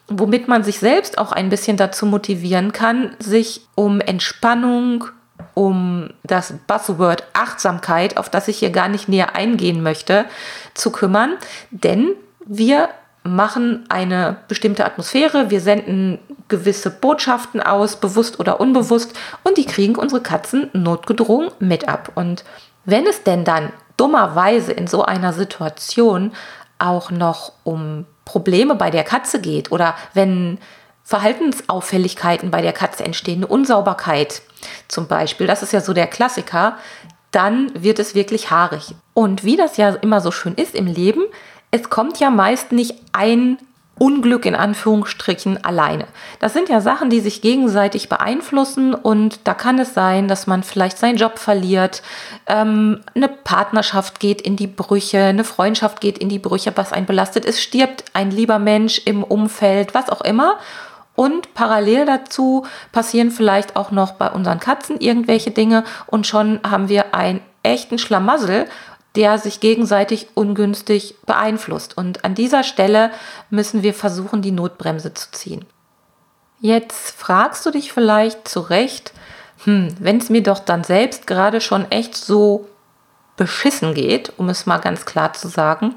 womit 0.10 0.50
man 0.50 0.66
sich 0.66 0.80
selbst 0.80 1.20
auch 1.20 1.32
ein 1.32 1.48
bisschen 1.48 1.78
dazu 1.78 2.06
motivieren 2.06 2.74
kann, 2.74 3.16
sich 3.18 3.62
um 3.76 4.02
Entspannung, 4.02 5.06
um 5.54 6.10
das 6.24 6.54
Buzzword 6.68 7.24
Achtsamkeit, 7.32 8.18
auf 8.18 8.30
das 8.30 8.50
ich 8.50 8.58
hier 8.58 8.72
gar 8.72 8.90
nicht 8.90 9.08
näher 9.08 9.36
eingehen 9.38 9.82
möchte, 9.82 10.26
zu 10.74 10.92
kümmern. 10.92 11.38
Denn 11.72 12.10
wir 12.46 12.90
machen 13.28 13.86
eine 13.90 14.38
bestimmte 14.48 14.86
Atmosphäre, 14.86 15.50
wir 15.50 15.62
senden 15.62 16.20
gewisse 16.48 16.90
Botschaften 16.90 17.62
aus, 17.62 17.98
bewusst 17.98 18.40
oder 18.40 18.60
unbewusst, 18.60 19.14
und 19.44 19.58
die 19.58 19.66
kriegen 19.66 19.96
unsere 19.96 20.22
Katzen 20.22 20.70
notgedrungen 20.74 21.52
mit 21.60 21.88
ab. 21.88 22.12
Und 22.16 22.44
wenn 22.86 23.06
es 23.06 23.24
denn 23.24 23.44
dann 23.44 23.72
dummerweise 23.98 24.72
in 24.72 24.88
so 24.88 25.04
einer 25.04 25.34
Situation 25.34 26.32
auch 26.80 27.12
noch 27.12 27.52
um 27.64 28.06
Probleme 28.26 28.76
bei 28.76 28.92
der 28.92 29.04
Katze 29.04 29.42
geht 29.42 29.72
oder 29.72 29.96
wenn 30.14 30.60
Verhaltensauffälligkeiten 31.04 32.52
bei 32.52 32.62
der 32.62 32.74
Katze 32.74 33.04
entstehen, 33.04 33.38
eine 33.38 33.48
Unsauberkeit 33.48 34.42
zum 34.88 35.08
Beispiel, 35.08 35.48
das 35.48 35.64
ist 35.64 35.74
ja 35.74 35.82
so 35.82 35.94
der 35.94 36.08
Klassiker, 36.08 36.78
dann 37.32 37.72
wird 37.74 38.00
es 38.00 38.16
wirklich 38.16 38.52
haarig. 38.52 38.96
Und 39.14 39.44
wie 39.44 39.58
das 39.58 39.78
ja 39.78 39.90
immer 39.90 40.22
so 40.22 40.32
schön 40.32 40.54
ist 40.54 40.76
im 40.76 40.86
Leben, 40.86 41.24
es 41.72 41.90
kommt 41.90 42.20
ja 42.20 42.30
meist 42.30 42.72
nicht 42.72 42.96
ein 43.14 43.58
Unglück 44.00 44.46
in 44.46 44.56
Anführungsstrichen 44.56 45.64
alleine. 45.64 46.06
Das 46.40 46.54
sind 46.54 46.70
ja 46.70 46.82
Sachen, 46.82 47.10
die 47.10 47.20
sich 47.20 47.42
gegenseitig 47.42 48.10
beeinflussen 48.10 48.94
und 48.94 49.40
da 49.46 49.54
kann 49.54 49.80
es 49.80 49.94
sein, 49.94 50.28
dass 50.28 50.46
man 50.46 50.64
vielleicht 50.64 50.98
seinen 50.98 51.18
Job 51.18 51.40
verliert, 51.40 52.04
ähm, 52.46 53.02
eine 53.16 53.28
Partnerschaft 53.28 54.20
geht 54.20 54.42
in 54.42 54.56
die 54.56 54.68
Brüche, 54.68 55.24
eine 55.24 55.44
Freundschaft 55.44 56.00
geht 56.00 56.20
in 56.20 56.30
die 56.30 56.40
Brüche, 56.40 56.74
was 56.76 56.94
einen 56.94 57.08
belastet 57.08 57.46
ist, 57.46 57.62
stirbt 57.62 58.06
ein 58.14 58.30
lieber 58.30 58.60
Mensch 58.60 59.02
im 59.06 59.24
Umfeld, 59.24 59.94
was 59.94 60.10
auch 60.10 60.22
immer. 60.22 60.58
Und 61.16 61.56
parallel 61.56 62.06
dazu 62.06 62.68
passieren 62.92 63.32
vielleicht 63.32 63.76
auch 63.76 63.90
noch 63.90 64.12
bei 64.12 64.30
unseren 64.30 64.60
Katzen 64.60 65.00
irgendwelche 65.00 65.50
Dinge 65.50 65.84
und 66.06 66.28
schon 66.28 66.60
haben 66.64 66.90
wir 66.90 67.16
einen 67.16 67.42
echten 67.64 67.98
Schlamassel, 67.98 68.68
der 69.16 69.38
sich 69.40 69.60
gegenseitig 69.60 70.28
ungünstig 70.36 71.16
beeinflusst. 71.26 71.98
Und 71.98 72.24
an 72.24 72.36
dieser 72.36 72.64
Stelle 72.64 73.12
müssen 73.50 73.84
wir 73.84 73.94
versuchen, 73.94 74.42
die 74.42 74.52
Notbremse 74.52 75.14
zu 75.14 75.32
ziehen. 75.32 75.66
Jetzt 76.60 77.16
fragst 77.16 77.66
du 77.66 77.72
dich 77.72 77.94
vielleicht 77.94 78.48
zu 78.48 78.60
Recht, 78.62 79.14
hm, 79.64 79.90
wenn 80.00 80.18
es 80.18 80.30
mir 80.30 80.44
doch 80.44 80.60
dann 80.60 80.84
selbst 80.84 81.28
gerade 81.28 81.62
schon 81.62 81.92
echt 81.92 82.16
so 82.16 82.68
beschissen 83.38 83.94
geht, 83.94 84.34
um 84.38 84.50
es 84.50 84.66
mal 84.66 84.80
ganz 84.80 85.06
klar 85.06 85.34
zu 85.34 85.48
sagen, 85.48 85.96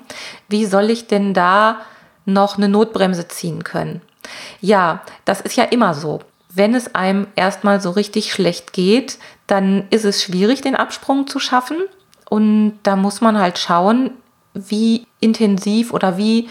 wie 0.49 0.67
soll 0.67 0.91
ich 0.91 1.07
denn 1.07 1.35
da 1.35 1.81
noch 2.27 2.57
eine 2.57 2.69
Notbremse 2.69 3.29
ziehen 3.29 3.65
können? 3.65 4.03
Ja, 4.61 5.03
das 5.25 5.41
ist 5.41 5.57
ja 5.57 5.65
immer 5.65 5.95
so. 5.95 6.21
Wenn 6.51 6.75
es 6.75 6.95
einem 6.95 7.27
erstmal 7.37 7.81
so 7.81 7.91
richtig 7.91 8.33
schlecht 8.33 8.73
geht, 8.73 9.19
dann 9.47 9.87
ist 9.91 10.05
es 10.05 10.23
schwierig, 10.23 10.61
den 10.61 10.77
Absprung 10.77 11.27
zu 11.27 11.39
schaffen. 11.39 11.79
Und 12.31 12.79
da 12.85 12.97
muss 12.97 13.21
man 13.21 13.39
halt 13.39 13.59
schauen, 13.59 14.13
wie 14.55 15.07
intensiv 15.21 15.93
oder 15.93 16.17
wie 16.17 16.49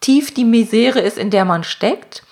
tief 0.00 0.32
die 0.32 0.44
Misere 0.44 1.00
ist, 1.00 1.18
in 1.18 1.30
der 1.30 1.44
man 1.44 1.62
steckt. 1.62 2.24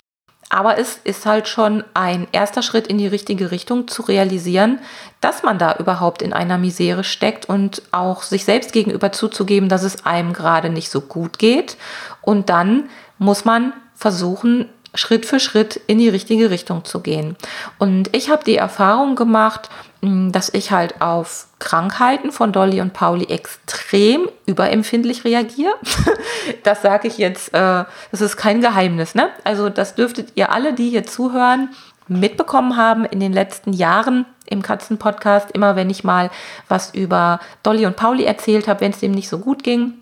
Aber 0.49 0.77
es 0.79 0.99
ist 1.03 1.25
halt 1.25 1.47
schon 1.47 1.83
ein 1.93 2.27
erster 2.31 2.61
Schritt 2.61 2.87
in 2.87 2.97
die 2.97 3.07
richtige 3.07 3.51
Richtung 3.51 3.87
zu 3.87 4.01
realisieren, 4.01 4.79
dass 5.21 5.43
man 5.43 5.59
da 5.59 5.75
überhaupt 5.75 6.21
in 6.21 6.33
einer 6.33 6.57
Misere 6.57 7.03
steckt 7.03 7.47
und 7.47 7.81
auch 7.91 8.23
sich 8.23 8.45
selbst 8.45 8.71
gegenüber 8.71 9.11
zuzugeben, 9.11 9.69
dass 9.69 9.83
es 9.83 10.05
einem 10.05 10.33
gerade 10.33 10.69
nicht 10.69 10.89
so 10.89 11.01
gut 11.01 11.37
geht. 11.37 11.77
Und 12.21 12.49
dann 12.49 12.89
muss 13.19 13.45
man 13.45 13.73
versuchen, 13.93 14.69
Schritt 14.95 15.25
für 15.25 15.39
Schritt 15.39 15.81
in 15.87 15.99
die 15.99 16.09
richtige 16.09 16.49
Richtung 16.49 16.85
zu 16.85 17.01
gehen. 17.01 17.35
Und 17.77 18.15
ich 18.15 18.29
habe 18.29 18.43
die 18.43 18.55
Erfahrung 18.55 19.15
gemacht, 19.15 19.69
dass 20.01 20.53
ich 20.53 20.71
halt 20.71 21.01
auf 21.01 21.47
Krankheiten 21.59 22.31
von 22.31 22.51
Dolly 22.51 22.81
und 22.81 22.93
Pauli 22.93 23.25
extrem 23.25 24.29
überempfindlich 24.45 25.23
reagiere. 25.23 25.73
das 26.63 26.83
sage 26.83 27.07
ich 27.07 27.17
jetzt, 27.17 27.53
äh, 27.53 27.83
das 28.11 28.21
ist 28.21 28.37
kein 28.37 28.61
Geheimnis. 28.61 29.15
Ne? 29.15 29.29
Also 29.43 29.69
das 29.69 29.95
dürftet 29.95 30.33
ihr 30.35 30.51
alle, 30.51 30.73
die 30.73 30.89
hier 30.89 31.05
zuhören, 31.05 31.69
mitbekommen 32.07 32.77
haben 32.77 33.05
in 33.05 33.19
den 33.19 33.33
letzten 33.33 33.73
Jahren 33.73 34.25
im 34.45 34.61
Katzenpodcast, 34.61 35.51
immer 35.51 35.75
wenn 35.75 35.89
ich 35.89 36.03
mal 36.03 36.29
was 36.67 36.93
über 36.93 37.39
Dolly 37.63 37.85
und 37.85 37.95
Pauli 37.95 38.23
erzählt 38.23 38.67
habe, 38.67 38.81
wenn 38.81 38.91
es 38.91 38.99
dem 38.99 39.11
nicht 39.11 39.29
so 39.29 39.39
gut 39.39 39.63
ging 39.63 39.95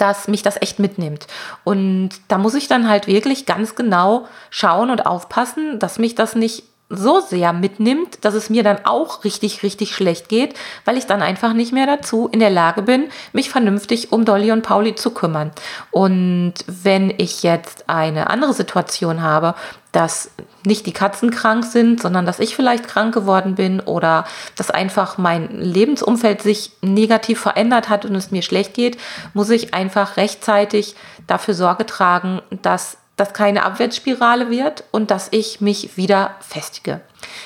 dass 0.00 0.28
mich 0.28 0.42
das 0.42 0.60
echt 0.62 0.78
mitnimmt. 0.78 1.26
Und 1.62 2.10
da 2.28 2.38
muss 2.38 2.54
ich 2.54 2.68
dann 2.68 2.88
halt 2.88 3.06
wirklich 3.06 3.44
ganz 3.44 3.74
genau 3.74 4.26
schauen 4.48 4.88
und 4.88 5.04
aufpassen, 5.04 5.78
dass 5.78 5.98
mich 5.98 6.14
das 6.14 6.34
nicht 6.34 6.64
so 6.90 7.20
sehr 7.20 7.52
mitnimmt, 7.52 8.24
dass 8.24 8.34
es 8.34 8.50
mir 8.50 8.64
dann 8.64 8.84
auch 8.84 9.24
richtig, 9.24 9.62
richtig 9.62 9.94
schlecht 9.94 10.28
geht, 10.28 10.54
weil 10.84 10.98
ich 10.98 11.06
dann 11.06 11.22
einfach 11.22 11.52
nicht 11.52 11.72
mehr 11.72 11.86
dazu 11.86 12.28
in 12.30 12.40
der 12.40 12.50
Lage 12.50 12.82
bin, 12.82 13.08
mich 13.32 13.48
vernünftig 13.48 14.10
um 14.12 14.24
Dolly 14.24 14.50
und 14.50 14.62
Pauli 14.62 14.96
zu 14.96 15.12
kümmern. 15.12 15.52
Und 15.92 16.54
wenn 16.66 17.14
ich 17.16 17.44
jetzt 17.44 17.88
eine 17.88 18.28
andere 18.28 18.52
Situation 18.52 19.22
habe, 19.22 19.54
dass 19.92 20.30
nicht 20.64 20.86
die 20.86 20.92
Katzen 20.92 21.30
krank 21.30 21.64
sind, 21.64 22.00
sondern 22.00 22.26
dass 22.26 22.38
ich 22.38 22.54
vielleicht 22.54 22.86
krank 22.86 23.14
geworden 23.14 23.54
bin 23.54 23.80
oder 23.80 24.24
dass 24.56 24.70
einfach 24.70 25.16
mein 25.16 25.48
Lebensumfeld 25.60 26.42
sich 26.42 26.72
negativ 26.82 27.40
verändert 27.40 27.88
hat 27.88 28.04
und 28.04 28.14
es 28.14 28.30
mir 28.30 28.42
schlecht 28.42 28.74
geht, 28.74 28.98
muss 29.32 29.50
ich 29.50 29.74
einfach 29.74 30.16
rechtzeitig 30.16 30.94
dafür 31.26 31.54
Sorge 31.54 31.86
tragen, 31.86 32.42
dass 32.62 32.98
das 33.20 33.34
keine 33.34 33.64
Abwärtsspirale 33.64 34.50
wird 34.50 34.84
und 34.90 35.10
dass 35.10 35.28
ich 35.30 35.60
mich 35.60 35.96
wieder 35.96 36.36
festige. 36.40 37.00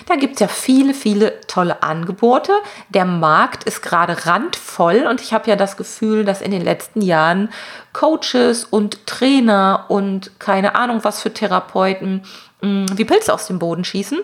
Da 0.07 0.15
gibt 0.15 0.35
es 0.35 0.41
ja 0.41 0.49
viele, 0.49 0.95
viele 0.95 1.41
tolle 1.49 1.83
Angebote. 1.83 2.53
Der 2.91 3.05
Markt 3.05 3.65
ist 3.65 3.83
gerade 3.83 4.25
randvoll 4.25 5.07
und 5.09 5.21
ich 5.21 5.33
habe 5.33 5.51
ja 5.51 5.57
das 5.57 5.77
Gefühl, 5.77 6.25
dass 6.25 6.41
in 6.41 6.53
den 6.53 6.63
letzten 6.63 7.03
Jahren 7.03 7.51
Coaches 7.93 8.65
und 8.65 9.07
Trainer 9.07 9.87
und 9.89 10.39
keine 10.39 10.77
Ahnung 10.77 11.01
was 11.03 11.21
für 11.21 11.35
Therapeuten 11.35 12.23
mh, 12.63 12.69
mm, 12.69 12.87
wie 12.99 13.05
Pilze 13.05 13.35
aus 13.35 13.49
dem 13.49 13.59
Boden 13.59 13.85
schießen. 13.85 14.21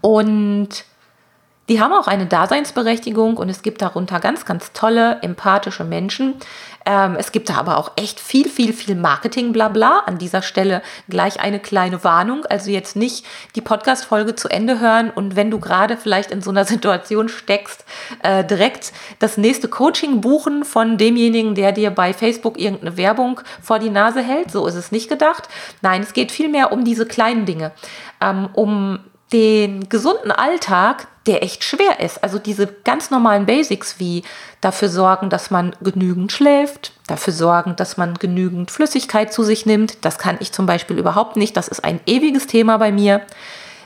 Und 0.00 0.84
die 1.70 1.80
haben 1.80 1.92
auch 1.92 2.08
eine 2.08 2.26
Daseinsberechtigung 2.26 3.36
und 3.36 3.48
es 3.48 3.62
gibt 3.62 3.80
darunter 3.80 4.18
ganz, 4.18 4.44
ganz 4.44 4.72
tolle, 4.72 5.22
empathische 5.22 5.84
Menschen. 5.84 6.34
Ähm, 6.84 7.14
es 7.16 7.30
gibt 7.30 7.48
da 7.48 7.54
aber 7.54 7.78
auch 7.78 7.92
echt 7.94 8.18
viel, 8.18 8.48
viel, 8.48 8.72
viel 8.72 8.96
Marketing, 8.96 9.52
bla 9.52 9.68
bla. 9.68 10.00
An 10.00 10.18
dieser 10.18 10.42
Stelle 10.42 10.82
gleich 11.08 11.38
eine 11.38 11.60
kleine 11.60 12.02
Warnung. 12.02 12.44
Also 12.46 12.72
jetzt 12.72 12.96
nicht 12.96 13.24
die 13.54 13.60
Podcast-Folge 13.60 14.34
zu 14.34 14.48
Ende 14.48 14.80
hören 14.80 15.10
und 15.10 15.36
wenn 15.36 15.52
du 15.52 15.60
gerade 15.60 15.96
vielleicht 15.96 16.32
in 16.32 16.42
so 16.42 16.50
einer 16.50 16.64
Situation 16.74 17.28
steckst, 17.28 17.84
äh, 18.24 18.44
direkt 18.44 18.92
das 19.20 19.36
nächste 19.36 19.68
Coaching 19.68 20.20
buchen 20.20 20.64
von 20.64 20.98
demjenigen, 20.98 21.54
der 21.54 21.70
dir 21.70 21.90
bei 21.90 22.12
Facebook 22.12 22.58
irgendeine 22.58 22.96
Werbung 22.96 23.42
vor 23.62 23.78
die 23.78 23.90
Nase 23.90 24.22
hält. 24.22 24.50
So 24.50 24.66
ist 24.66 24.74
es 24.74 24.90
nicht 24.90 25.08
gedacht. 25.08 25.48
Nein, 25.82 26.02
es 26.02 26.14
geht 26.14 26.32
vielmehr 26.32 26.72
um 26.72 26.84
diese 26.84 27.06
kleinen 27.06 27.46
Dinge. 27.46 27.70
Ähm, 28.20 28.48
um 28.54 28.98
den 29.32 29.88
gesunden 29.88 30.32
Alltag, 30.32 31.06
der 31.26 31.42
echt 31.42 31.62
schwer 31.62 32.00
ist. 32.00 32.22
Also 32.24 32.38
diese 32.38 32.66
ganz 32.66 33.10
normalen 33.10 33.46
Basics 33.46 33.98
wie 33.98 34.22
dafür 34.60 34.88
sorgen, 34.88 35.30
dass 35.30 35.50
man 35.50 35.74
genügend 35.80 36.32
schläft, 36.32 36.92
dafür 37.06 37.32
sorgen, 37.32 37.76
dass 37.76 37.96
man 37.96 38.14
genügend 38.14 38.70
Flüssigkeit 38.70 39.32
zu 39.32 39.42
sich 39.42 39.66
nimmt. 39.66 40.04
Das 40.04 40.18
kann 40.18 40.38
ich 40.40 40.52
zum 40.52 40.66
Beispiel 40.66 40.98
überhaupt 40.98 41.36
nicht. 41.36 41.56
Das 41.56 41.68
ist 41.68 41.84
ein 41.84 42.00
ewiges 42.06 42.46
Thema 42.46 42.78
bei 42.78 42.90
mir. 42.90 43.22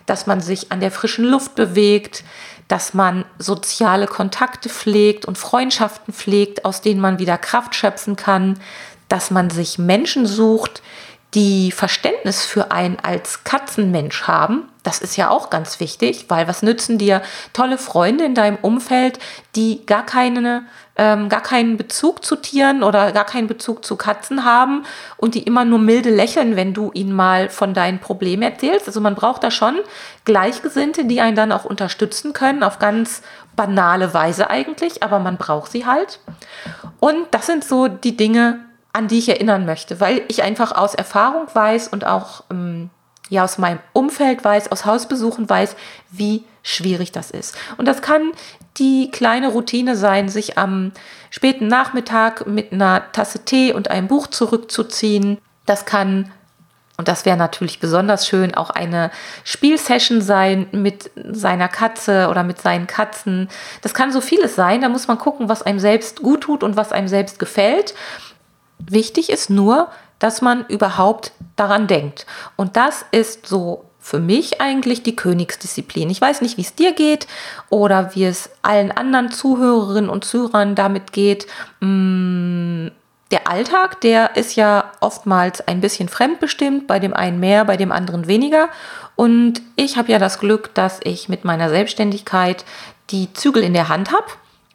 Dass 0.07 0.27
man 0.27 0.41
sich 0.41 0.71
an 0.71 0.81
der 0.81 0.91
frischen 0.91 1.25
Luft 1.25 1.55
bewegt, 1.55 2.25
dass 2.69 2.95
man 2.95 3.25
soziale 3.39 4.07
Kontakte 4.07 4.69
pflegt 4.69 5.25
und 5.25 5.39
Freundschaften 5.39 6.15
pflegt, 6.15 6.65
aus 6.65 6.81
denen 6.81 7.01
man 7.01 7.19
wieder 7.19 7.37
Kraft 7.39 7.75
schöpfen 7.75 8.17
kann, 8.17 8.59
dass 9.09 9.31
man 9.31 9.51
sich 9.51 9.79
Menschen 9.79 10.27
sucht, 10.27 10.83
die 11.35 11.73
Verständnis 11.73 12.45
für 12.45 12.71
einen 12.71 12.99
als 13.03 13.43
Katzenmensch 13.43 14.25
haben. 14.25 14.69
Das 14.85 15.01
ist 15.01 15.17
ja 15.17 15.31
auch 15.31 15.51
ganz 15.51 15.81
wichtig, 15.81 16.27
weil 16.29 16.47
was 16.47 16.63
nützen 16.63 16.99
dir 16.99 17.23
tolle 17.53 17.79
Freunde 17.79 18.25
in 18.25 18.35
deinem 18.35 18.59
Umfeld, 18.61 19.19
die 19.57 19.85
gar 19.87 20.07
keine, 20.07 20.65
ähm, 20.97 21.29
gar 21.29 21.41
keinen 21.41 21.77
Bezug 21.77 22.25
zu 22.25 22.37
Tieren 22.37 22.83
oder 22.83 23.11
gar 23.11 23.25
keinen 23.25 23.49
Bezug 23.49 23.85
zu 23.85 23.97
Katzen 23.97 24.45
haben 24.45 24.85
und 25.17 25.35
die 25.35 25.43
immer 25.43 25.65
nur 25.65 25.79
milde 25.79 26.11
lächeln, 26.11 26.55
wenn 26.55 26.75
du 26.75 26.93
ihnen 26.93 27.13
mal 27.13 27.49
von 27.49 27.75
deinen 27.75 27.99
Problemen 27.99 28.43
erzählst. 28.43 28.87
Also 28.87 29.01
man 29.01 29.15
braucht 29.15 29.43
da 29.43 29.51
schon 29.51 29.77
Gleichgesinnte, 30.25 31.07
die 31.07 31.21
einen 31.21 31.37
dann 31.37 31.51
auch 31.51 31.65
unterstützen 31.65 32.33
können, 32.33 32.63
auf 32.63 32.79
ganz 32.79 33.23
banale 33.57 34.15
Weise 34.15 34.51
eigentlich, 34.51 35.03
aber 35.03 35.19
man 35.19 35.39
braucht 35.39 35.73
sie 35.73 35.87
halt. 35.87 36.21
Und 37.01 37.27
das 37.33 37.47
sind 37.47 37.65
so 37.65 37.89
die 37.89 38.17
Dinge, 38.17 38.61
an 38.95 39.09
die 39.09 39.19
ich 39.19 39.29
erinnern 39.29 39.67
möchte, 39.67 40.01
weil 40.01 40.23
ich 40.29 40.43
einfach 40.43 40.73
aus 40.73 40.95
Erfahrung 40.95 41.49
weiß 41.53 41.89
und 41.89 42.07
auch 42.07 42.45
ähm, 42.51 42.91
ja 43.29 43.43
aus 43.45 43.59
meinem 43.59 43.81
Umfeld 43.93 44.45
weiß, 44.45 44.71
aus 44.71 44.87
Hausbesuchen 44.87 45.51
weiß, 45.51 45.75
wie 46.13 46.45
schwierig 46.63 47.11
das 47.11 47.31
ist. 47.31 47.57
Und 47.77 47.87
das 47.87 48.03
kann 48.03 48.33
die 48.79 49.11
kleine 49.11 49.49
Routine 49.49 49.97
sein, 49.97 50.29
sich 50.29 50.59
am 50.59 50.93
späten 51.31 51.67
Nachmittag 51.67 52.47
mit 52.47 52.73
einer 52.73 53.11
Tasse 53.11 53.45
Tee 53.45 53.73
und 53.73 53.91
einem 53.91 54.07
Buch 54.07 54.29
zurückzuziehen. 54.29 55.39
Das 55.67 55.87
kann, 55.87 56.31
und 56.97 57.09
das 57.09 57.25
wäre 57.25 57.37
natürlich 57.37 57.81
besonders 57.81 58.29
schön, 58.29 58.55
auch 58.55 58.71
eine 58.71 59.11
Spielsession 59.43 60.21
sein 60.21 60.69
mit 60.71 61.11
seiner 61.17 61.69
Katze 61.69 62.29
oder 62.29 62.45
mit 62.45 62.61
seinen 62.61 62.87
Katzen. 62.87 63.49
Das 63.83 63.93
kann 63.93 64.13
so 64.13 64.21
vieles 64.21 64.55
sein. 64.55 64.83
Da 64.83 64.89
muss 64.89 65.09
man 65.09 65.19
gucken, 65.19 65.49
was 65.49 65.63
einem 65.63 65.81
selbst 65.81 66.23
gut 66.23 66.43
tut 66.43 66.63
und 66.63 66.77
was 66.77 66.93
einem 66.93 67.09
selbst 67.09 67.41
gefällt. 67.41 67.95
Wichtig 68.79 69.31
ist 69.31 69.51
nur, 69.51 69.89
dass 70.19 70.43
man 70.43 70.67
überhaupt 70.67 71.33
daran 71.57 71.87
denkt. 71.87 72.27
Und 72.57 72.77
das 72.77 73.05
ist 73.11 73.47
so 73.47 73.85
für 74.01 74.21
mich 74.21 74.61
eigentlich 74.61 75.03
die 75.03 75.17
Königsdisziplin. 75.17 76.11
Ich 76.11 76.21
weiß 76.21 76.43
nicht, 76.43 76.59
wie 76.59 76.63
es 76.63 76.75
dir 76.75 76.93
geht 76.93 77.27
oder 77.71 78.15
wie 78.15 78.25
es 78.25 78.51
allen 78.63 78.93
anderen 78.93 79.31
Zuhörerinnen 79.31 80.11
und 80.11 80.25
Zuhörern 80.25 80.75
damit 80.75 81.13
geht. 81.13 81.47
Mm, 81.81 82.89
der 83.31 83.49
Alltag, 83.49 84.03
der 84.03 84.37
ist 84.37 84.57
ja 84.57 84.93
oftmals 85.01 85.67
ein 85.67 85.81
bisschen 85.81 86.11
fremdbestimmt, 86.11 86.87
bei 86.87 86.99
dem 86.99 87.15
einen 87.15 87.41
mehr, 87.41 87.65
bei 87.65 87.79
dem 87.79 87.93
anderen 87.93 88.27
weniger. 88.27 88.69
Und 89.17 89.63
ich 89.77 89.97
habe 89.97 90.13
ja 90.13 90.19
das 90.19 90.39
Glück, 90.39 90.75
dass 90.75 91.01
ich 91.03 91.31
mit 91.31 91.45
meiner 91.45 91.71
Selbstständigkeit 91.71 92.65
die 93.11 93.33
Zügel 93.33 93.63
in 93.63 93.73
der 93.73 93.89
Hand 93.89 94.13
habe 94.13 94.27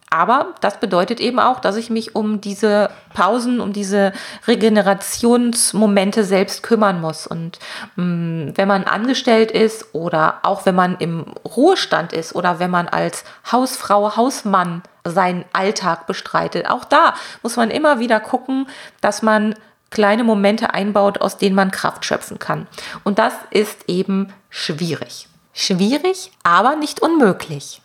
aber 0.10 0.56
das 0.62 0.80
bedeutet 0.80 1.20
eben 1.20 1.40
auch, 1.40 1.60
dass 1.60 1.76
ich 1.76 1.90
mich 1.90 2.16
um 2.16 2.42
diese 2.42 2.90
Pausen, 3.14 3.60
um 3.60 3.74
diese 3.74 4.12
Regenerationsmomente 4.48 6.24
selbst 6.24 6.64
kümmern 6.64 7.00
muss. 7.00 7.28
Und 7.28 7.60
mh, 7.96 8.06
mm, 8.06 8.58
wenn 8.58 8.68
man 8.68 8.86
angestellt 8.86 9.52
ist 9.52 9.94
oder 9.94 10.40
auch 10.44 10.66
wenn 10.66 10.76
man 10.76 10.98
im 10.98 11.26
Ruhestand 11.46 12.14
ist 12.14 12.34
oder 12.36 12.60
wenn 12.60 12.72
man 12.72 12.88
als 12.88 13.24
Hausfrau, 13.52 14.16
Hausmann 14.16 14.82
seinen 15.06 15.46
Alltag 15.54 16.08
bestreitet, 16.08 16.70
auch 16.70 16.86
da 16.86 17.14
muss 17.44 17.56
man 17.56 17.70
immer 17.70 18.00
wieder 18.00 18.20
gucken, 18.20 18.68
dass 19.02 19.22
man 19.22 19.56
kleine 19.92 20.24
Momente 20.24 20.74
einbaut, 20.74 21.22
aus 21.22 21.38
denen 21.38 21.56
man 21.56 21.72
Kraft 21.72 22.06
schöpfen 22.06 22.40
kann. 22.40 22.68
Und 23.04 23.20
das 23.20 23.34
ist 23.52 23.88
eben 23.88 24.34
schwierig. 24.50 25.28
Schwierig, 25.54 26.32
aber 26.44 26.76
nicht 26.76 27.02
unmöglich. 27.02 27.82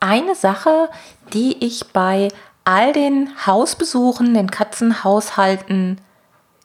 Eine 0.00 0.34
Sache, 0.34 0.88
die 1.32 1.64
ich 1.64 1.92
bei 1.92 2.28
all 2.64 2.92
den 2.92 3.30
Hausbesuchen, 3.46 4.34
den 4.34 4.50
Katzenhaushalten 4.50 6.00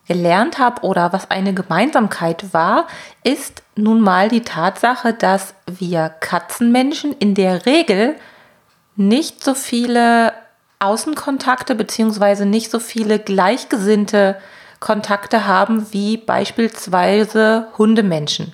gelernt 0.07 0.57
habe 0.57 0.81
oder 0.81 1.13
was 1.13 1.29
eine 1.29 1.53
Gemeinsamkeit 1.53 2.53
war, 2.53 2.87
ist 3.23 3.63
nun 3.75 4.01
mal 4.01 4.29
die 4.29 4.41
Tatsache, 4.41 5.13
dass 5.13 5.53
wir 5.67 6.09
Katzenmenschen 6.09 7.13
in 7.13 7.35
der 7.35 7.65
Regel 7.65 8.15
nicht 8.95 9.43
so 9.43 9.53
viele 9.53 10.33
Außenkontakte 10.79 11.75
bzw. 11.75 12.45
nicht 12.45 12.71
so 12.71 12.79
viele 12.79 13.19
gleichgesinnte 13.19 14.37
Kontakte 14.79 15.45
haben 15.45 15.93
wie 15.93 16.17
beispielsweise 16.17 17.67
Hundemenschen. 17.77 18.53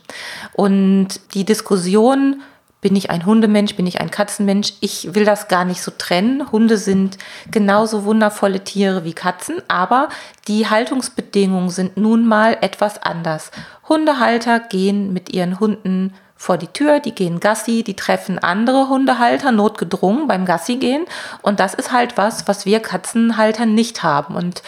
Und 0.54 1.34
die 1.34 1.46
Diskussion 1.46 2.42
bin 2.82 2.96
ich 2.96 3.10
ein 3.10 3.26
Hundemensch? 3.26 3.76
Bin 3.76 3.88
ich 3.88 4.00
ein 4.00 4.12
Katzenmensch? 4.12 4.74
Ich 4.82 5.16
will 5.16 5.26
das 5.26 5.48
gar 5.48 5.66
nicht 5.66 5.82
so 5.82 5.92
trennen. 5.98 6.52
Hunde 6.52 6.78
sind 6.78 7.18
genauso 7.50 8.04
wundervolle 8.04 8.64
Tiere 8.64 9.04
wie 9.04 9.14
Katzen, 9.14 9.62
aber 9.68 10.10
die 10.48 10.70
Haltungsbedingungen 10.70 11.70
sind 11.70 11.98
nun 11.98 12.28
mal 12.28 12.58
etwas 12.62 13.02
anders. 13.02 13.52
Hundehalter 13.90 14.60
gehen 14.60 15.12
mit 15.12 15.30
ihren 15.34 15.60
Hunden 15.60 16.14
vor 16.38 16.58
die 16.58 16.68
Tür, 16.68 17.00
die 17.00 17.16
gehen 17.16 17.40
Gassi, 17.40 17.84
die 17.84 17.96
treffen 17.96 18.38
andere 18.38 18.90
Hundehalter 18.90 19.52
notgedrungen 19.52 20.28
beim 20.28 20.46
Gassi 20.46 20.76
gehen 20.76 21.06
und 21.42 21.60
das 21.60 21.74
ist 21.74 21.92
halt 21.92 22.16
was, 22.16 22.48
was 22.48 22.66
wir 22.66 22.80
Katzenhalter 22.80 23.66
nicht 23.66 24.04
haben 24.04 24.36
und 24.36 24.62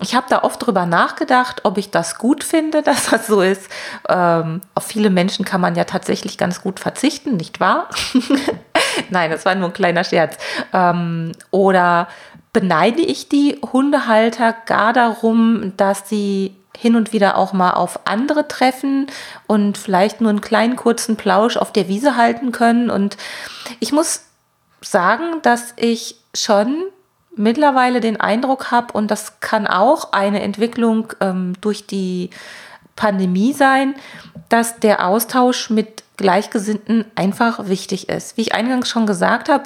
ich 0.00 0.14
habe 0.14 0.26
da 0.28 0.42
oft 0.42 0.64
drüber 0.64 0.84
nachgedacht, 0.84 1.62
ob 1.64 1.78
ich 1.78 1.90
das 1.90 2.18
gut 2.18 2.44
finde, 2.44 2.82
dass 2.82 3.10
das 3.10 3.26
so 3.26 3.40
ist. 3.40 3.68
Ähm, 4.08 4.60
auf 4.74 4.84
viele 4.84 5.10
Menschen 5.10 5.44
kann 5.44 5.60
man 5.60 5.74
ja 5.74 5.84
tatsächlich 5.84 6.38
ganz 6.38 6.62
gut 6.62 6.80
verzichten, 6.80 7.36
nicht 7.36 7.60
wahr? 7.60 7.88
Nein, 9.10 9.30
das 9.30 9.44
war 9.44 9.54
nur 9.54 9.68
ein 9.68 9.74
kleiner 9.74 10.04
Scherz. 10.04 10.36
Ähm, 10.72 11.32
oder 11.50 12.08
beneide 12.52 13.02
ich 13.02 13.28
die 13.28 13.58
Hundehalter 13.72 14.54
gar 14.66 14.92
darum, 14.92 15.72
dass 15.76 16.08
sie 16.08 16.56
hin 16.76 16.94
und 16.94 17.12
wieder 17.12 17.36
auch 17.36 17.52
mal 17.52 17.72
auf 17.72 18.00
andere 18.06 18.48
treffen 18.48 19.06
und 19.46 19.78
vielleicht 19.78 20.20
nur 20.20 20.30
einen 20.30 20.42
kleinen 20.42 20.76
kurzen 20.76 21.16
Plausch 21.16 21.56
auf 21.56 21.72
der 21.72 21.88
Wiese 21.88 22.16
halten 22.16 22.52
können. 22.52 22.90
Und 22.90 23.16
ich 23.80 23.92
muss 23.92 24.24
sagen, 24.82 25.40
dass 25.42 25.72
ich 25.76 26.16
schon 26.34 26.84
mittlerweile 27.36 28.00
den 28.00 28.20
Eindruck 28.20 28.70
habe, 28.70 28.92
und 28.92 29.10
das 29.10 29.40
kann 29.40 29.66
auch 29.66 30.12
eine 30.12 30.42
Entwicklung 30.42 31.12
ähm, 31.20 31.54
durch 31.60 31.86
die 31.86 32.30
Pandemie 32.96 33.52
sein, 33.52 33.94
dass 34.48 34.80
der 34.80 35.06
Austausch 35.06 35.70
mit 35.70 36.02
Gleichgesinnten 36.16 37.04
einfach 37.14 37.68
wichtig 37.68 38.08
ist. 38.08 38.36
Wie 38.36 38.42
ich 38.42 38.54
eingangs 38.54 38.88
schon 38.88 39.06
gesagt 39.06 39.48
habe, 39.48 39.64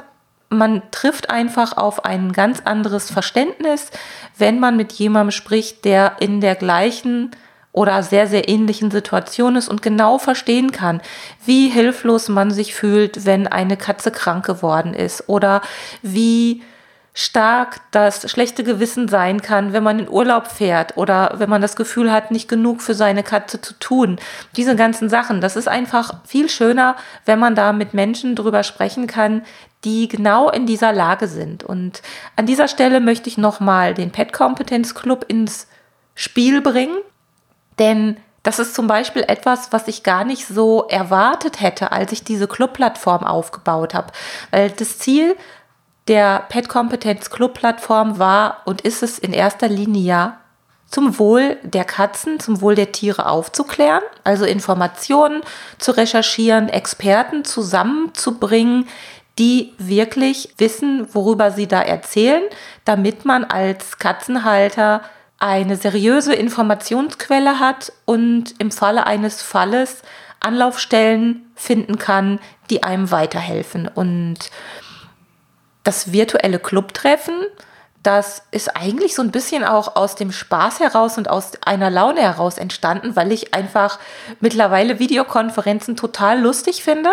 man 0.48 0.82
trifft 0.90 1.30
einfach 1.30 1.76
auf 1.76 2.04
ein 2.04 2.32
ganz 2.32 2.60
anderes 2.64 3.08
Verständnis, 3.08 3.90
wenn 4.36 4.58
man 4.58 4.76
mit 4.76 4.92
jemandem 4.92 5.30
spricht, 5.30 5.84
der 5.84 6.16
in 6.18 6.40
der 6.40 6.56
gleichen 6.56 7.30
oder 7.72 8.02
sehr, 8.02 8.26
sehr 8.26 8.48
ähnlichen 8.48 8.90
Situation 8.90 9.54
ist 9.54 9.68
und 9.68 9.80
genau 9.80 10.18
verstehen 10.18 10.72
kann, 10.72 11.00
wie 11.44 11.68
hilflos 11.68 12.28
man 12.28 12.50
sich 12.50 12.74
fühlt, 12.74 13.26
wenn 13.26 13.46
eine 13.46 13.76
Katze 13.76 14.10
krank 14.10 14.44
geworden 14.44 14.92
ist 14.92 15.28
oder 15.28 15.62
wie 16.02 16.62
stark 17.12 17.80
das 17.90 18.30
schlechte 18.30 18.62
Gewissen 18.62 19.08
sein 19.08 19.42
kann, 19.42 19.72
wenn 19.72 19.82
man 19.82 19.98
in 19.98 20.08
Urlaub 20.08 20.46
fährt 20.46 20.96
oder 20.96 21.34
wenn 21.36 21.50
man 21.50 21.60
das 21.60 21.74
Gefühl 21.74 22.12
hat, 22.12 22.30
nicht 22.30 22.48
genug 22.48 22.82
für 22.82 22.94
seine 22.94 23.22
Katze 23.22 23.60
zu 23.60 23.74
tun. 23.74 24.18
Diese 24.56 24.76
ganzen 24.76 25.08
Sachen, 25.08 25.40
das 25.40 25.56
ist 25.56 25.68
einfach 25.68 26.14
viel 26.24 26.48
schöner, 26.48 26.96
wenn 27.26 27.38
man 27.38 27.54
da 27.54 27.72
mit 27.72 27.94
Menschen 27.94 28.36
drüber 28.36 28.62
sprechen 28.62 29.06
kann, 29.06 29.42
die 29.84 30.08
genau 30.08 30.50
in 30.50 30.66
dieser 30.66 30.92
Lage 30.92 31.26
sind. 31.26 31.64
Und 31.64 32.02
an 32.36 32.46
dieser 32.46 32.68
Stelle 32.68 33.00
möchte 33.00 33.28
ich 33.28 33.38
nochmal 33.38 33.94
den 33.94 34.12
Pet 34.12 34.32
Competence 34.32 34.94
Club 34.94 35.24
ins 35.26 35.66
Spiel 36.14 36.60
bringen, 36.60 36.98
denn 37.78 38.18
das 38.42 38.58
ist 38.58 38.74
zum 38.74 38.86
Beispiel 38.86 39.22
etwas, 39.22 39.72
was 39.72 39.86
ich 39.88 40.02
gar 40.02 40.24
nicht 40.24 40.46
so 40.46 40.86
erwartet 40.88 41.60
hätte, 41.60 41.92
als 41.92 42.12
ich 42.12 42.24
diese 42.24 42.48
Club-Plattform 42.48 43.24
aufgebaut 43.24 43.92
habe. 43.92 44.12
Weil 44.50 44.70
das 44.70 44.98
Ziel 44.98 45.36
der 46.10 46.44
Pet 46.48 46.68
Kompetenz 46.68 47.30
Club 47.30 47.54
Plattform 47.54 48.18
war 48.18 48.62
und 48.64 48.80
ist 48.80 49.02
es 49.04 49.18
in 49.18 49.32
erster 49.32 49.68
Linie 49.68 50.02
ja 50.02 50.40
zum 50.88 51.20
Wohl 51.20 51.56
der 51.62 51.84
Katzen, 51.84 52.40
zum 52.40 52.60
Wohl 52.60 52.74
der 52.74 52.90
Tiere 52.90 53.26
aufzuklären, 53.26 54.02
also 54.24 54.44
Informationen 54.44 55.42
zu 55.78 55.92
recherchieren, 55.92 56.68
Experten 56.68 57.44
zusammenzubringen, 57.44 58.88
die 59.38 59.72
wirklich 59.78 60.52
wissen, 60.58 61.06
worüber 61.14 61.52
sie 61.52 61.68
da 61.68 61.80
erzählen, 61.80 62.42
damit 62.84 63.24
man 63.24 63.44
als 63.44 63.98
Katzenhalter 63.98 65.02
eine 65.38 65.76
seriöse 65.76 66.34
Informationsquelle 66.34 67.60
hat 67.60 67.92
und 68.04 68.56
im 68.58 68.72
Falle 68.72 69.06
eines 69.06 69.42
Falles 69.42 70.02
Anlaufstellen 70.40 71.52
finden 71.54 71.98
kann, 71.98 72.40
die 72.68 72.82
einem 72.82 73.12
weiterhelfen. 73.12 73.86
Und 73.86 74.50
das 75.84 76.12
virtuelle 76.12 76.58
Clubtreffen, 76.58 77.34
das 78.02 78.42
ist 78.50 78.76
eigentlich 78.76 79.14
so 79.14 79.22
ein 79.22 79.30
bisschen 79.30 79.62
auch 79.62 79.94
aus 79.96 80.14
dem 80.14 80.32
Spaß 80.32 80.80
heraus 80.80 81.18
und 81.18 81.28
aus 81.28 81.52
einer 81.64 81.90
Laune 81.90 82.22
heraus 82.22 82.56
entstanden, 82.56 83.14
weil 83.14 83.30
ich 83.30 83.52
einfach 83.52 83.98
mittlerweile 84.40 84.98
Videokonferenzen 84.98 85.96
total 85.96 86.40
lustig 86.40 86.82
finde 86.82 87.10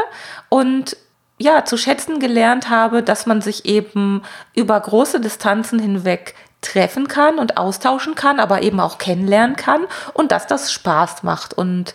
und 0.50 0.96
ja, 1.40 1.66
zu 1.66 1.78
schätzen 1.78 2.20
gelernt 2.20 2.70
habe, 2.70 3.04
dass 3.04 3.26
man 3.26 3.42
sich 3.42 3.66
eben 3.66 4.24
über 4.56 4.80
große 4.80 5.20
Distanzen 5.20 5.78
hinweg 5.78 6.34
treffen 6.62 7.08
kann 7.08 7.38
und 7.38 7.58
austauschen 7.58 8.16
kann, 8.16 8.40
aber 8.40 8.62
eben 8.64 8.80
auch 8.80 8.98
kennenlernen 8.98 9.56
kann 9.56 9.86
und 10.14 10.32
dass 10.32 10.48
das 10.48 10.72
Spaß 10.72 11.22
macht. 11.22 11.54
Und 11.54 11.94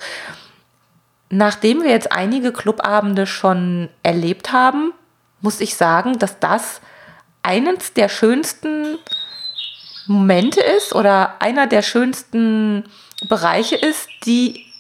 nachdem 1.29 1.83
wir 1.83 1.91
jetzt 1.91 2.13
einige 2.13 2.53
Clubabende 2.53 3.27
schon 3.27 3.89
erlebt 4.05 4.53
haben, 4.53 4.93
muss 5.43 5.61
ich 5.61 5.75
sagen, 5.77 6.19
dass 6.19 6.39
das 6.39 6.81
eines 7.43 7.93
der 7.93 8.09
schönsten 8.09 8.99
Momente 10.07 10.61
ist 10.61 10.95
oder 10.95 11.41
einer 11.41 11.67
der 11.67 11.83
schönsten 11.83 12.85
Bereiche 13.29 13.77
ist, 13.77 14.09
die 14.25 14.72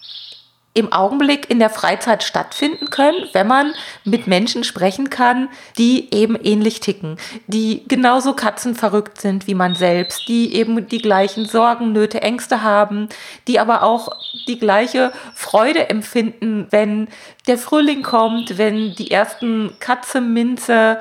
im 0.74 0.90
Augenblick 0.90 1.50
in 1.50 1.58
der 1.58 1.68
Freizeit 1.68 2.22
stattfinden 2.22 2.88
können, 2.88 3.28
wenn 3.32 3.46
man 3.46 3.74
mit 4.04 4.26
Menschen 4.26 4.64
sprechen 4.64 5.10
kann, 5.10 5.48
die 5.76 6.12
eben 6.14 6.36
ähnlich 6.42 6.80
ticken, 6.80 7.18
die 7.46 7.84
genauso 7.88 8.32
katzenverrückt 8.32 9.20
sind 9.20 9.46
wie 9.46 9.54
man 9.54 9.74
selbst, 9.74 10.28
die 10.28 10.54
eben 10.54 10.86
die 10.88 11.02
gleichen 11.02 11.44
Sorgen, 11.44 11.92
Nöte, 11.92 12.22
Ängste 12.22 12.62
haben, 12.62 13.08
die 13.48 13.58
aber 13.58 13.82
auch 13.82 14.16
die 14.48 14.58
gleiche 14.58 15.12
Freude 15.34 15.90
empfinden, 15.90 16.68
wenn 16.70 17.08
der 17.46 17.58
Frühling 17.58 18.02
kommt, 18.02 18.56
wenn 18.56 18.94
die 18.94 19.10
ersten 19.10 19.76
Katze, 19.78 20.22
Minze, 20.22 20.98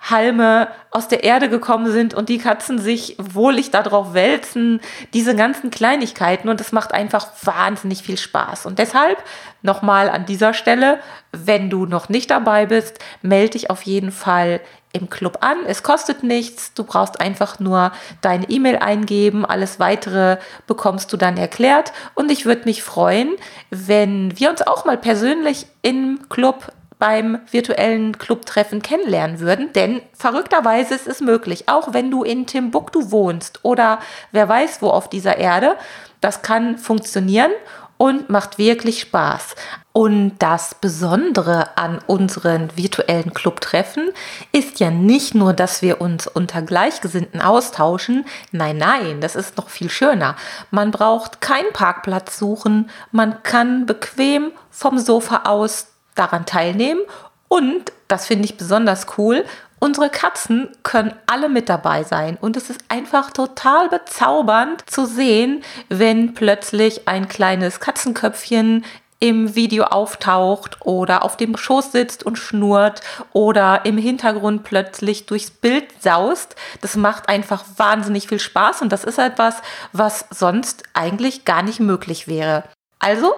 Halme 0.00 0.68
aus 0.90 1.08
der 1.08 1.24
Erde 1.24 1.48
gekommen 1.48 1.90
sind 1.90 2.14
und 2.14 2.28
die 2.28 2.38
Katzen 2.38 2.78
sich 2.78 3.16
wohlig 3.18 3.70
darauf 3.70 4.14
wälzen, 4.14 4.80
diese 5.12 5.34
ganzen 5.34 5.70
Kleinigkeiten 5.70 6.48
und 6.48 6.60
es 6.60 6.72
macht 6.72 6.94
einfach 6.94 7.28
wahnsinnig 7.42 8.02
viel 8.02 8.16
Spaß. 8.16 8.66
Und 8.66 8.78
deshalb 8.78 9.22
nochmal 9.62 10.08
an 10.08 10.24
dieser 10.24 10.54
Stelle, 10.54 11.00
wenn 11.32 11.68
du 11.68 11.84
noch 11.84 12.08
nicht 12.08 12.30
dabei 12.30 12.66
bist, 12.66 12.98
melde 13.22 13.50
dich 13.50 13.70
auf 13.70 13.82
jeden 13.82 14.12
Fall 14.12 14.60
im 14.92 15.10
Club 15.10 15.38
an. 15.40 15.58
Es 15.66 15.82
kostet 15.82 16.22
nichts, 16.22 16.72
du 16.74 16.84
brauchst 16.84 17.20
einfach 17.20 17.58
nur 17.58 17.92
deine 18.20 18.48
E-Mail 18.48 18.76
eingeben, 18.78 19.44
alles 19.44 19.78
weitere 19.78 20.38
bekommst 20.66 21.12
du 21.12 21.16
dann 21.16 21.36
erklärt 21.36 21.92
und 22.14 22.30
ich 22.30 22.46
würde 22.46 22.64
mich 22.64 22.82
freuen, 22.82 23.36
wenn 23.70 24.38
wir 24.38 24.48
uns 24.48 24.66
auch 24.66 24.84
mal 24.84 24.96
persönlich 24.96 25.66
im 25.82 26.20
Club 26.28 26.72
beim 26.98 27.38
virtuellen 27.50 28.18
Clubtreffen 28.18 28.82
kennenlernen 28.82 29.40
würden. 29.40 29.72
Denn 29.72 30.02
verrückterweise 30.14 30.94
ist 30.94 31.06
es 31.06 31.20
möglich, 31.20 31.68
auch 31.68 31.92
wenn 31.92 32.10
du 32.10 32.24
in 32.24 32.46
Timbuktu 32.46 33.10
wohnst 33.10 33.64
oder 33.64 34.00
wer 34.32 34.48
weiß 34.48 34.82
wo 34.82 34.88
auf 34.90 35.08
dieser 35.08 35.36
Erde, 35.36 35.76
das 36.20 36.42
kann 36.42 36.78
funktionieren 36.78 37.52
und 37.98 38.30
macht 38.30 38.58
wirklich 38.58 39.00
Spaß. 39.00 39.54
Und 39.92 40.38
das 40.38 40.76
Besondere 40.76 41.76
an 41.76 41.98
unseren 42.06 42.76
virtuellen 42.76 43.34
Clubtreffen 43.34 44.10
ist 44.52 44.78
ja 44.78 44.90
nicht 44.90 45.34
nur, 45.34 45.52
dass 45.52 45.82
wir 45.82 46.00
uns 46.00 46.28
unter 46.28 46.62
Gleichgesinnten 46.62 47.40
austauschen. 47.40 48.24
Nein, 48.52 48.76
nein, 48.76 49.20
das 49.20 49.34
ist 49.34 49.56
noch 49.56 49.68
viel 49.68 49.90
schöner. 49.90 50.36
Man 50.70 50.92
braucht 50.92 51.40
keinen 51.40 51.72
Parkplatz 51.72 52.38
suchen. 52.38 52.90
Man 53.10 53.42
kann 53.42 53.86
bequem 53.86 54.52
vom 54.70 54.98
Sofa 54.98 55.42
aus 55.44 55.88
daran 56.18 56.46
teilnehmen. 56.46 57.00
Und, 57.48 57.92
das 58.08 58.26
finde 58.26 58.44
ich 58.44 58.56
besonders 58.56 59.06
cool, 59.16 59.44
unsere 59.78 60.10
Katzen 60.10 60.70
können 60.82 61.14
alle 61.26 61.48
mit 61.48 61.68
dabei 61.68 62.04
sein. 62.04 62.36
Und 62.40 62.56
es 62.56 62.70
ist 62.70 62.80
einfach 62.88 63.30
total 63.30 63.88
bezaubernd 63.88 64.88
zu 64.88 65.06
sehen, 65.06 65.62
wenn 65.88 66.34
plötzlich 66.34 67.08
ein 67.08 67.28
kleines 67.28 67.80
Katzenköpfchen 67.80 68.84
im 69.20 69.56
Video 69.56 69.84
auftaucht 69.84 70.78
oder 70.82 71.24
auf 71.24 71.36
dem 71.36 71.56
Schoß 71.56 71.90
sitzt 71.90 72.24
und 72.24 72.36
schnurrt 72.36 73.00
oder 73.32 73.84
im 73.84 73.98
Hintergrund 73.98 74.62
plötzlich 74.62 75.26
durchs 75.26 75.50
Bild 75.50 75.86
saust. 76.00 76.54
Das 76.80 76.94
macht 76.94 77.28
einfach 77.28 77.64
wahnsinnig 77.76 78.28
viel 78.28 78.38
Spaß 78.38 78.82
und 78.82 78.92
das 78.92 79.02
ist 79.04 79.18
etwas, 79.18 79.56
was 79.92 80.26
sonst 80.30 80.84
eigentlich 80.94 81.44
gar 81.44 81.62
nicht 81.62 81.80
möglich 81.80 82.28
wäre. 82.28 82.64
Also 83.00 83.34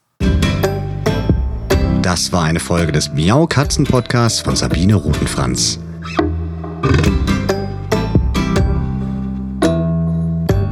Das 2.01 2.33
war 2.33 2.44
eine 2.44 2.61
Folge 2.61 2.92
des 2.92 3.11
Miau 3.11 3.49
Katzen 3.49 3.85
Podcasts 3.85 4.40
von 4.40 4.55
Sabine 4.55 4.94
Rutenfranz. 4.94 5.81